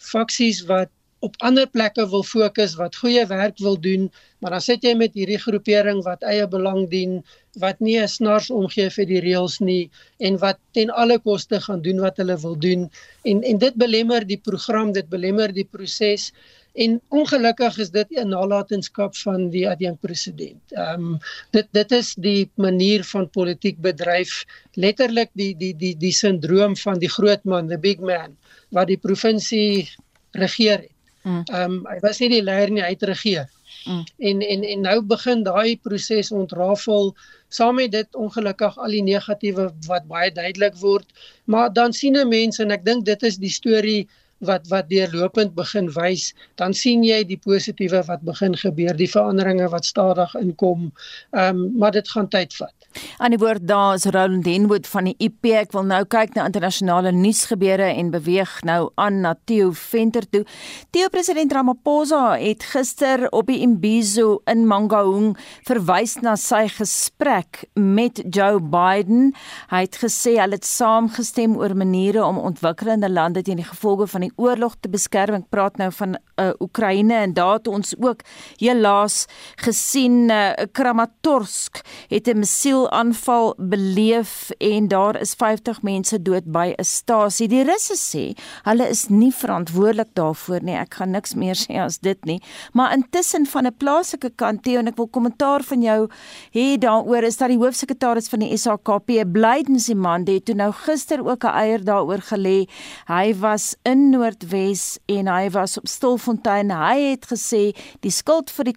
[0.02, 0.90] faksies wat
[1.24, 5.14] op ander plekke wil fokus wat goeie werk wil doen, maar dan sit jy met
[5.16, 7.22] hierdie groepering wat eie belang dien,
[7.56, 9.90] wat nie 'n snars omgee vir die reëls nie
[10.20, 12.90] en wat ten alle koste gaan doen wat hulle wil doen
[13.24, 16.32] en en dit belemmer die program, dit belemmer die proses
[16.76, 20.62] en ongelukkig is dit 'n nalatenskap van die adjunkt president.
[20.72, 21.18] Ehm um,
[21.50, 24.44] dit dit is die manier van politiek bedryf,
[24.74, 28.36] letterlik die die die die sindroom van die groot man, the big man
[28.70, 29.88] wat die provinsie
[30.32, 30.95] regeer het.
[31.26, 31.42] Mm.
[31.50, 33.48] Ehm um, hy was nie die leier nie, hy het regeer.
[33.86, 34.02] Mm.
[34.30, 37.10] En en en nou begin daai proses ontrafel
[37.56, 41.10] saam met dit ongelukkig al die negatiewe wat baie duidelik word.
[41.44, 44.06] Maar dan sien 'n mens en ek dink dit is die storie
[44.38, 49.68] wat wat deurlopend begin wys, dan sien jy die positiewe wat begin gebeur, die veranderinge
[49.68, 50.92] wat stadig inkom.
[51.32, 52.85] Ehm um, maar dit gaan tyd vat.
[53.18, 55.46] Aan die woord daar is Roland Denwood van die IP.
[55.56, 60.44] Ek wil nou kyk na internasionale nuusgebeure en beweeg nou aan na Theo Venter toe.
[60.90, 65.36] Theo president Ramaphosa het gister op die Imbizo in Mangaung
[65.66, 69.32] verwys na sy gesprek met Joe Biden.
[69.70, 74.26] Hy het gesê hulle het saamgestem oor maniere om ontwikkelende lande teen die gevolge van
[74.26, 75.40] die oorlog te beskerm.
[75.42, 78.24] Ek praat nou van uh, Oekraïne en daar het ons ook
[78.60, 79.24] helaas
[79.62, 86.74] gesien uh, Kramatorsk het 'n missiel aanval beleef en daar is 50 mense dood by
[86.78, 87.48] 'n stasie.
[87.48, 90.74] Die Russe sê hulle is nie verantwoordelik daarvoor nie.
[90.74, 92.42] Ek gaan niks meer sê as dit nie.
[92.72, 96.08] Maar intussen van 'n plaaslike kant Theo en ek wil kommentaar van jou
[96.52, 101.44] hê daaroor is dat die hoofsekretaris van die SAKP, Blydensiman, het toe nou gister ook
[101.44, 102.68] 'n eier daaroor gelê.
[103.06, 106.70] Hy was in Noordwes en hy was op Stilfontein.
[106.70, 108.76] Hy het gesê die skuld vir die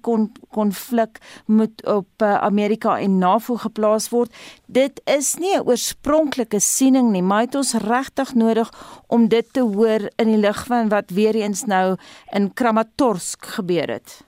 [0.49, 4.31] konflik moet op uh, Amerika en NAVO geplaas geplaas word.
[4.67, 8.69] Dit is nie 'n oorspronklike siening nie, maar dit ons regtig nodig
[9.07, 11.97] om dit te hoor in die lig van wat weer eens nou
[12.33, 14.23] in Kramatorsk gebeur het.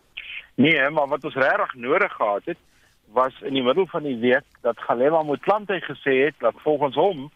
[0.55, 2.57] Nee, maar wat ons regtig nodig gehad het
[3.13, 7.31] was in die middel van die week dat Galeva Motlanthe gesê het dat volgens hom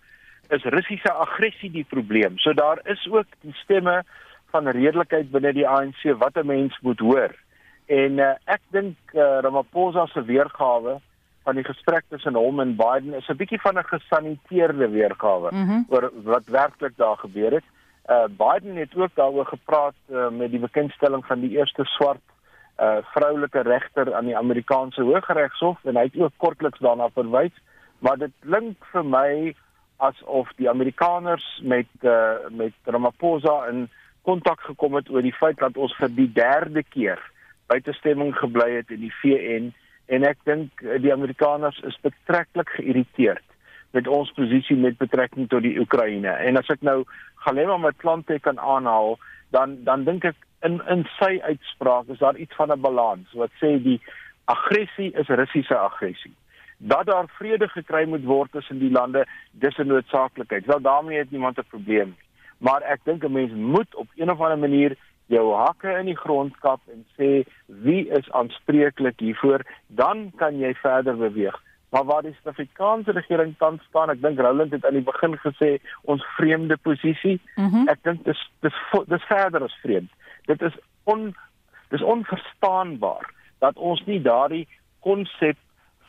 [0.49, 2.37] is Russiese aggressie die probleem.
[2.37, 4.03] So daar is ook die stemme
[4.51, 7.35] van redelikheid binne die ANC wat 'n mens moet hoor.
[7.85, 11.01] En uh, ek dink uh, Ramaphosa se weergawe
[11.45, 15.67] van die gesprek tussen hom en Biden is 'n bietjie van 'n gesaniteerde weergawe mm
[15.67, 15.85] -hmm.
[15.89, 17.67] oor wat werklik daar gebeur het.
[18.09, 22.25] Uh Biden het ook daaroor gepraat uh, met die bekendstelling van die eerste swart
[22.79, 27.55] uh vroulike regter aan die Amerikaanse Hooggeregshof en hy het ook kortliks daarna verwys,
[27.99, 29.55] maar dit klink vir my
[29.97, 33.89] asof die Amerikaners met uh met Ramaphosa in
[34.21, 37.21] kontak gekom het oor die feit dat ons vir die derde keer
[37.67, 39.73] buitestemming gebly het in die VN
[40.05, 43.43] en ek dink eh, die Amerikaners is betreklik geïrriteerd
[43.95, 46.29] met ons posisie met betrekking tot die Oekraïne.
[46.29, 47.03] En as ek nou
[47.45, 49.15] Galema met plante kan aanhaal,
[49.55, 50.35] dan dan dink ek
[50.67, 54.01] in in sy uitspraak is daar iets van 'n balans wat sê die
[54.45, 56.35] aggressie is Russiese aggressie.
[56.77, 60.65] Dat daar vrede gekry moet word tussen die lande, dis 'n noodsaaklikheid.
[60.65, 62.25] Wel daarmee het niemand 'n probleem nie.
[62.57, 64.97] Maar ek dink 'n mens moet op een of ander manier
[65.31, 70.73] jou hakke in die grond kap en sê wie is aanspreeklik hiervoor, dan kan jy
[70.81, 71.55] verder beweeg.
[71.95, 75.77] Maar waar die Suid-Afrikaanse regering tans staan, ek dink Roland het aan die begin gesê
[76.11, 77.39] ons vreemde posisie.
[77.55, 77.87] Mm -hmm.
[77.87, 80.11] Ek dink dis dis dis verder as vreemd.
[80.45, 81.35] Dit is on
[81.89, 84.67] dis onverstaanbaar dat ons nie daardie
[84.99, 85.57] konsep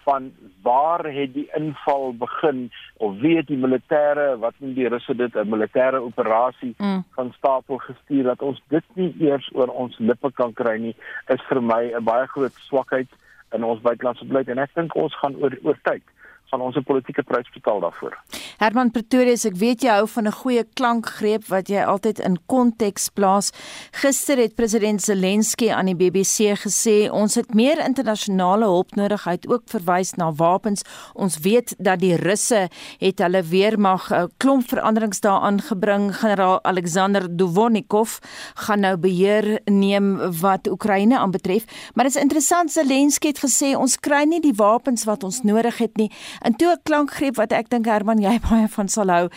[0.07, 0.31] van
[0.63, 2.71] waar het die inval begin
[3.03, 7.05] of wie het die militêre wat noem die russe dit 'n militêre operasie mm.
[7.19, 10.97] van stapel gestuur dat ons dit nie eers oor ons lippe kan kry nie
[11.35, 13.09] is vir my 'n baie groot swakheid
[13.53, 16.03] in ons buitelandse beleid en ek dink ons gaan oor oor tyd
[16.51, 18.17] gaan ons 'n politieke prys betaal daarvoor.
[18.57, 23.09] Herman Pretorius, ek weet jy hou van 'n goeie klankgreep wat jy altyd in konteks
[23.09, 23.53] plaas.
[23.91, 29.25] Gister het president Zelensky aan die BBC gesê ons het meer internasionale hulp nodig.
[29.25, 30.83] Hy het ook verwys na wapens.
[31.15, 32.69] Ons weet dat die Russe
[32.99, 36.17] het hulle weermag 'n klomp veranderings daaraan gebring.
[36.17, 38.19] Generaal Alexander Dovonnikov
[38.55, 41.65] gaan nou beheer neem wat Oekraïne aanbetref.
[41.95, 45.79] Maar dit is interessant Zelensky het gesê ons kry nie die wapens wat ons nodig
[45.79, 46.11] het nie.
[46.41, 49.29] En toe 'n klankgreep wat ek dink Herman jy baie van sal hou.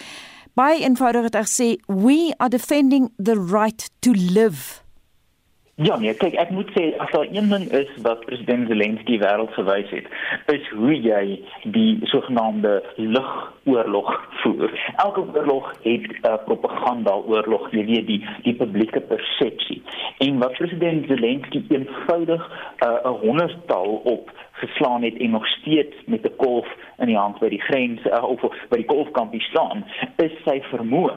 [0.54, 4.84] Baie eenvoudig het hy gesê we are defending the right to live.
[5.82, 9.54] Ja, nee, kyk, ek moet sê as daar een ding is wat president Zelensky wêreld
[9.56, 10.10] gewys het,
[10.52, 11.22] is hoe jy
[11.72, 14.10] die sogenaamde lugoorlog
[14.42, 14.76] voer.
[15.06, 19.82] Elke oorlog het 'n uh, propaganda oorlog, jy weet die die publieke persepsie.
[20.18, 26.28] En wat president Zelensky eenvoudig 'n uh, honderdtal op geslaan het en nog steeds met
[26.28, 26.68] 'n kolf
[26.98, 31.16] in die hand by die grens uh, of by die kolfkampie staan, is sy vermoë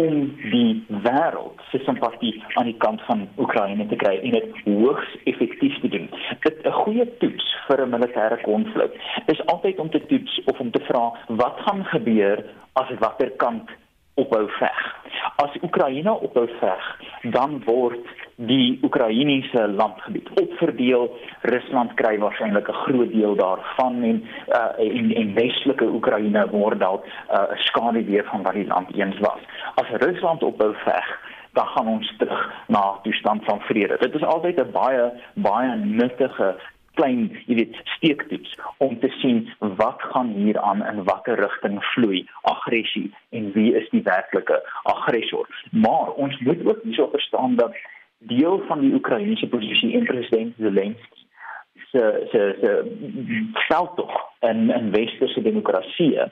[0.00, 0.16] om
[0.50, 5.80] die wêreld se simpatie aan die kant van Oekraïne te kry en dit hoogs effektief
[5.80, 6.08] te doen.
[6.44, 8.92] 'n goeie toets vir 'n militêre konflik
[9.26, 11.04] is altyd om te toets of om te vra
[11.42, 13.70] wat gaan gebeur as watter kant
[14.14, 14.80] ophou veg.
[15.36, 16.88] As Oekraïne ophou veg,
[17.32, 18.04] dan word
[18.48, 21.08] die Oekraïense landgebied opverdeel.
[21.52, 27.04] Rusland kry waarskynlik 'n groot deel daarvan en uh, en en westelike Oekraïne word dalk
[27.04, 29.42] uh, skaduwee van wat die land eens was.
[29.80, 31.06] As Rusland ophou veg,
[31.52, 33.96] dan gaan ons terug na toestand van vrede.
[34.00, 36.48] Dit is altyd 'n baie baie nuttige
[36.94, 42.28] klein, jy weet, steektoets om te sien wat gaan hier aan in watter rigting vloei
[42.42, 45.46] aggressie en wie is die werklike aggressor.
[45.70, 47.76] Maar ons moet ook hierso verstaan dat
[48.18, 51.20] deel van die Oekraïense posisie en president Zelensky
[51.90, 52.72] se se se
[53.68, 56.28] veld tog in in westerse demokratieë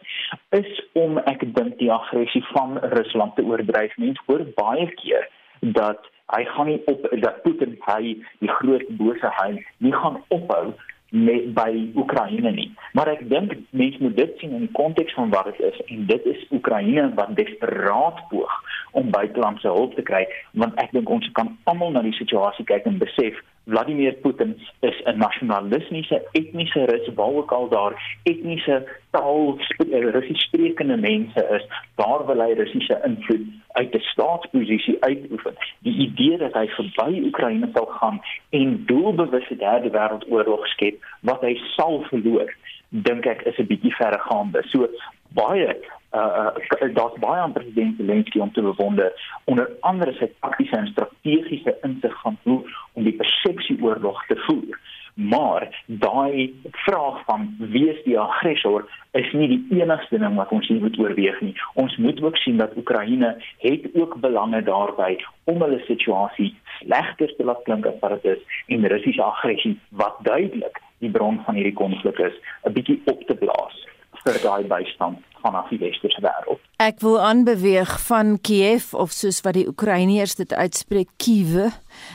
[0.58, 3.96] is om ek dink die aggressie van Rusland te oordryf.
[3.96, 5.28] Mense hoor baie keer
[5.60, 6.06] dat
[6.36, 10.72] hy gaan nie op dat Putin hy die groot bose hy nie gaan ophou
[11.10, 12.68] met by Oekraïne nie.
[12.92, 16.04] Maar ek dink mense moet dit sien in die konteks van wat dit is en
[16.10, 18.58] dit is Oekraïne wat desperaat poog
[18.92, 22.88] om buitelandse hulp te kry want ek dink ons kan almal na die situasie kyk
[22.88, 28.76] en besef Vladimir Putin is 'n nasionalistiese etniese rus waar ook al daar etniese
[29.10, 29.58] taal
[29.92, 31.64] eh, Russies sprekende mense is,
[31.94, 35.54] daar wil hy Russiese invloed uit 'n staatsposisie uitoefen.
[35.78, 41.40] Die idee dat hy verby Oekraïne sal gaan en doelbewus 'n derde wêreldoorlog skep wat
[41.40, 42.54] hy sal verloor,
[42.88, 44.62] dink ek is 'n bietjie verregaande.
[44.66, 44.88] So
[45.34, 45.76] baie
[46.12, 46.50] uh,
[46.80, 49.12] uh daar's baie aan president Zelensky om te bewonder
[49.44, 52.60] onder andere sy taktiese en strategiese insig van hoe
[52.92, 54.80] om die persepsie oorlog te voer.
[55.14, 60.68] Maar daai vraag van wie is die aggressor is nie die enigste ding wat ons
[60.68, 61.54] moet oorweeg nie.
[61.74, 67.44] Ons moet ook sien dat Oekraïne het ook belange daarbey om hulle situasie slegter te
[67.44, 71.78] laat klink as wat dit is en Russiese aggressie wat duidelik die bron van hierdie
[71.82, 73.86] konflik is 'n bietjie op te blaas
[74.24, 76.60] vir daai bystand vanaf die westerse wêreld.
[76.82, 81.72] Ek wil aanbeweeg van Kiev of soos wat die Oekraïners dit uitspreek Kiev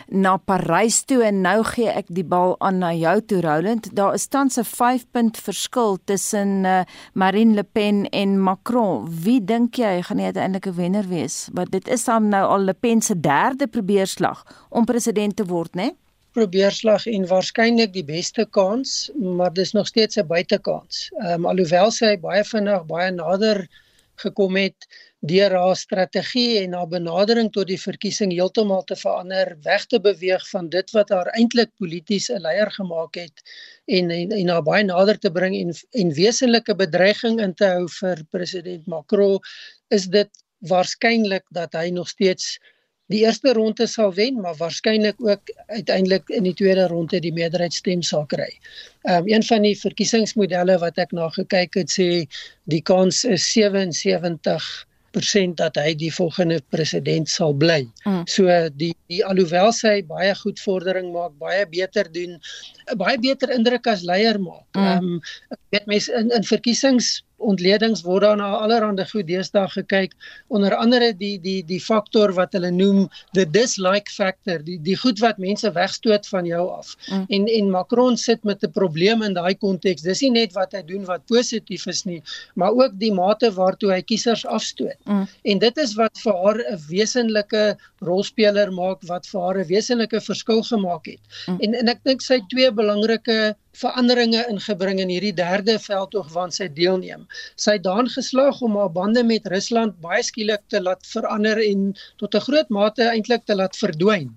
[0.07, 3.89] na Parys toe en nou gee ek die bal aan na jou toe Roland.
[3.95, 6.83] Daar is tans 'n 5 punt verskil tussen uh,
[7.13, 9.07] Marine Le Pen en Macron.
[9.07, 11.49] Wie dink jy gaan die uiteindelike wenner wees?
[11.53, 15.75] Want dit is dan nou al Le Pen se derde probeerslag om president te word,
[15.75, 15.81] né?
[15.81, 16.02] Nee?
[16.33, 21.09] Probeerslag en waarskynlik die beste kans, maar dis nog steeds 'n buitekans.
[21.21, 23.67] Ehm um, alhoewel sy baie vinnig baie nader
[24.15, 24.87] gekom het
[25.23, 30.43] deur haar strategie en haar benadering tot die verkiesing heeltemal te verander, weg te beweeg
[30.49, 33.41] van dit wat haar eintlik polities 'n leier gemaak het
[33.85, 37.87] en en, en haar baie nader te bring en en wesenlike bedreiging in te hou
[37.99, 39.39] vir president Macron,
[39.87, 40.29] is dit
[40.59, 42.59] waarskynlik dat hy nog steeds
[43.13, 48.01] die eerste ronde sal wen, maar waarskynlik ook uiteindelik in die tweede ronde die meerderheidsstem
[48.05, 48.49] sal kry.
[49.03, 52.07] Um, een van die verkiesingsmodelle wat ek na gekyk het sê
[52.71, 54.71] die kans is 77
[55.13, 57.83] persent dat hy die volgende president sal bly.
[58.07, 58.23] Mm.
[58.29, 58.49] So
[58.79, 62.39] die die alhoewel sy baie goed vordering maak, baie beter doen,
[62.97, 64.65] baie beter indruk as leier maak.
[64.73, 64.87] Mm.
[64.87, 65.19] Ehm mm.
[65.19, 67.13] um, weet mense in in verkiesings
[67.43, 70.13] ontledings word daar na allerlei goed deesdae gekyk
[70.47, 75.21] onder andere die die die faktor wat hulle noem the dislike factor die die goed
[75.23, 77.25] wat mense wegstoot van jou af mm.
[77.29, 80.83] en en Macron sit met 'n probleem in daai konteks dis nie net wat hy
[80.87, 82.21] doen wat positief is nie
[82.55, 85.27] maar ook die mate waartoe hy kiesers afstoot mm.
[85.43, 87.63] en dit is wat vir haar 'n wesenlike
[88.01, 91.59] rolspeler maak wat vir haar 'n wesenlike verskil gemaak het mm.
[91.59, 96.67] en en ek dink sy twee belangrike veranderinge ingebring in hierdie derde veldtog waaraan sy
[96.77, 97.25] deelneem.
[97.63, 101.91] Sy het daan geslaag om haar bande met Rusland baie skielik te laat verander en
[102.21, 104.29] tot 'n groot mate eintlik te laat verdwyn.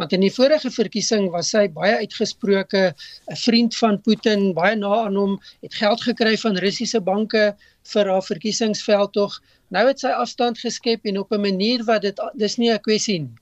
[0.00, 2.94] Want in die vorige verkiesing was sy baie uitgesproke
[3.30, 7.56] 'n vriend van Putin, baie na aan hom, het geld gekry van Russiese banke
[7.92, 9.40] vir haar verkiesingsveldtog.
[9.68, 13.20] Nou het sy afstand geskep en op 'n manier wat dit dis nie 'n kwessie
[13.20, 13.36] nie.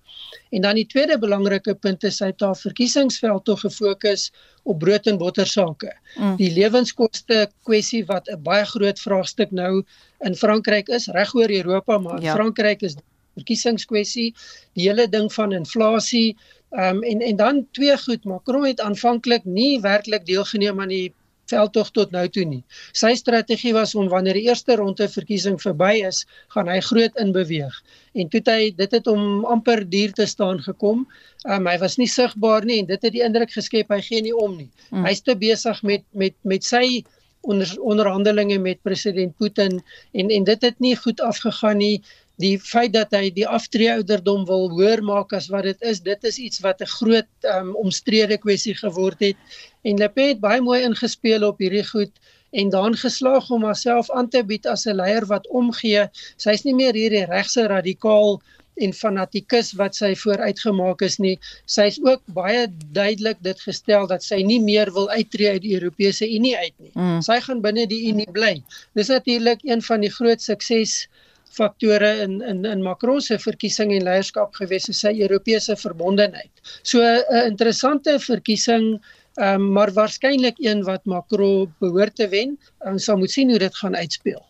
[0.50, 4.30] En dan die tweede belangrike punt is hy het haar verkiesingsveld toe gefokus
[4.62, 5.92] op brood en botter sake.
[6.16, 6.36] Mm.
[6.36, 9.82] Die lewenskoste kwessie wat 'n baie groot vraagstuk nou
[10.20, 12.34] in Frankryk is, reg oor Europa, maar ja.
[12.34, 12.96] Frankryk is
[13.34, 14.34] verkiesingskwessie,
[14.74, 16.36] die hele ding van inflasie,
[16.70, 21.14] ehm um, en en dan twee goed, Macron het aanvanklik nie werklik deelgeneem aan die
[21.50, 22.62] veldtog tot nou toe nie.
[22.96, 26.24] Sy strategie was om wanneer die eerste ronde verkiesing verby is,
[26.54, 27.76] gaan hy groot inbeweeg.
[28.18, 31.06] En toe hy dit het om amper duur te staan gekom.
[31.46, 34.36] Um, hy was nie sigbaar nie en dit het die indruk geskep hy gee nie
[34.36, 34.68] om nie.
[34.90, 35.06] Mm.
[35.08, 37.02] Hy's te besig met met met sy
[37.48, 39.78] onder onderhandelinge met president Putin
[40.12, 42.02] en en dit het nie goed afgegaan nie
[42.40, 46.38] die feit dat hy die aftreeouderdom wil hoër maak as wat dit is, dit is
[46.38, 49.36] iets wat 'n groot um, omstrede kwessie geword het.
[49.84, 52.12] En Le Pen het baie mooi ingespeel op hierdie goed
[52.50, 56.08] en daan geslaag om haarself aan te bied as 'n leier wat omgee.
[56.36, 58.40] Sy's nie meer hierdie regse radikaal
[58.80, 61.36] en fanatikus wat sy vooruitgemaak is nie.
[61.66, 62.66] Sy's ook baie
[62.96, 66.92] duidelik dit gestel dat sy nie meer wil uittreë uit die Europese Unie uit nie.
[66.94, 67.20] Mm.
[67.22, 68.62] Sy gaan binne die Unie bly.
[68.98, 71.08] Dis natuurlik een van die groot sukses
[71.50, 76.50] faktore in in in Macron se verkiesing en leierskap gewees is sy Europese verbondenheid.
[76.82, 79.00] So 'n interessante verkiesing,
[79.34, 82.58] um, maar waarskynlik een wat Macron behoort te wen.
[82.78, 84.42] Ons sal moet sien hoe dit gaan uitspeel.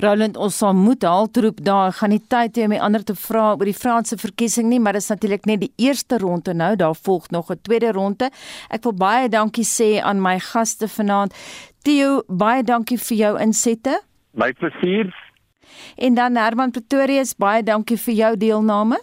[0.00, 3.50] Roland, ons sal moet haltroep daar gaan nie tyd hê om die ander te vra
[3.52, 6.96] oor die Franse verkiesing nie, maar dit is natuurlik net die eerste ronde nou, daar
[6.96, 8.30] volg nog 'n tweede ronde.
[8.70, 11.34] Ek wil baie dankie sê aan my gaste vanaand.
[11.82, 14.00] Theo, baie dankie vir jou insette.
[14.32, 15.29] My plesier.
[15.96, 19.00] En dan Herman Pretorius, baie dankie vir jou deelname.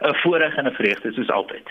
[0.00, 1.66] 'n Voorreg en 'n vreugde soos altyd.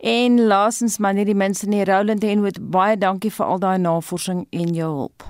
[0.00, 4.46] En laasens maar net die mense in Roland Henwood, baie dankie vir al daai navorsing
[4.50, 5.22] en jou hulp.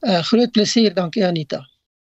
[0.00, 1.66] 'n uh, Groot plesier, dankie Anita.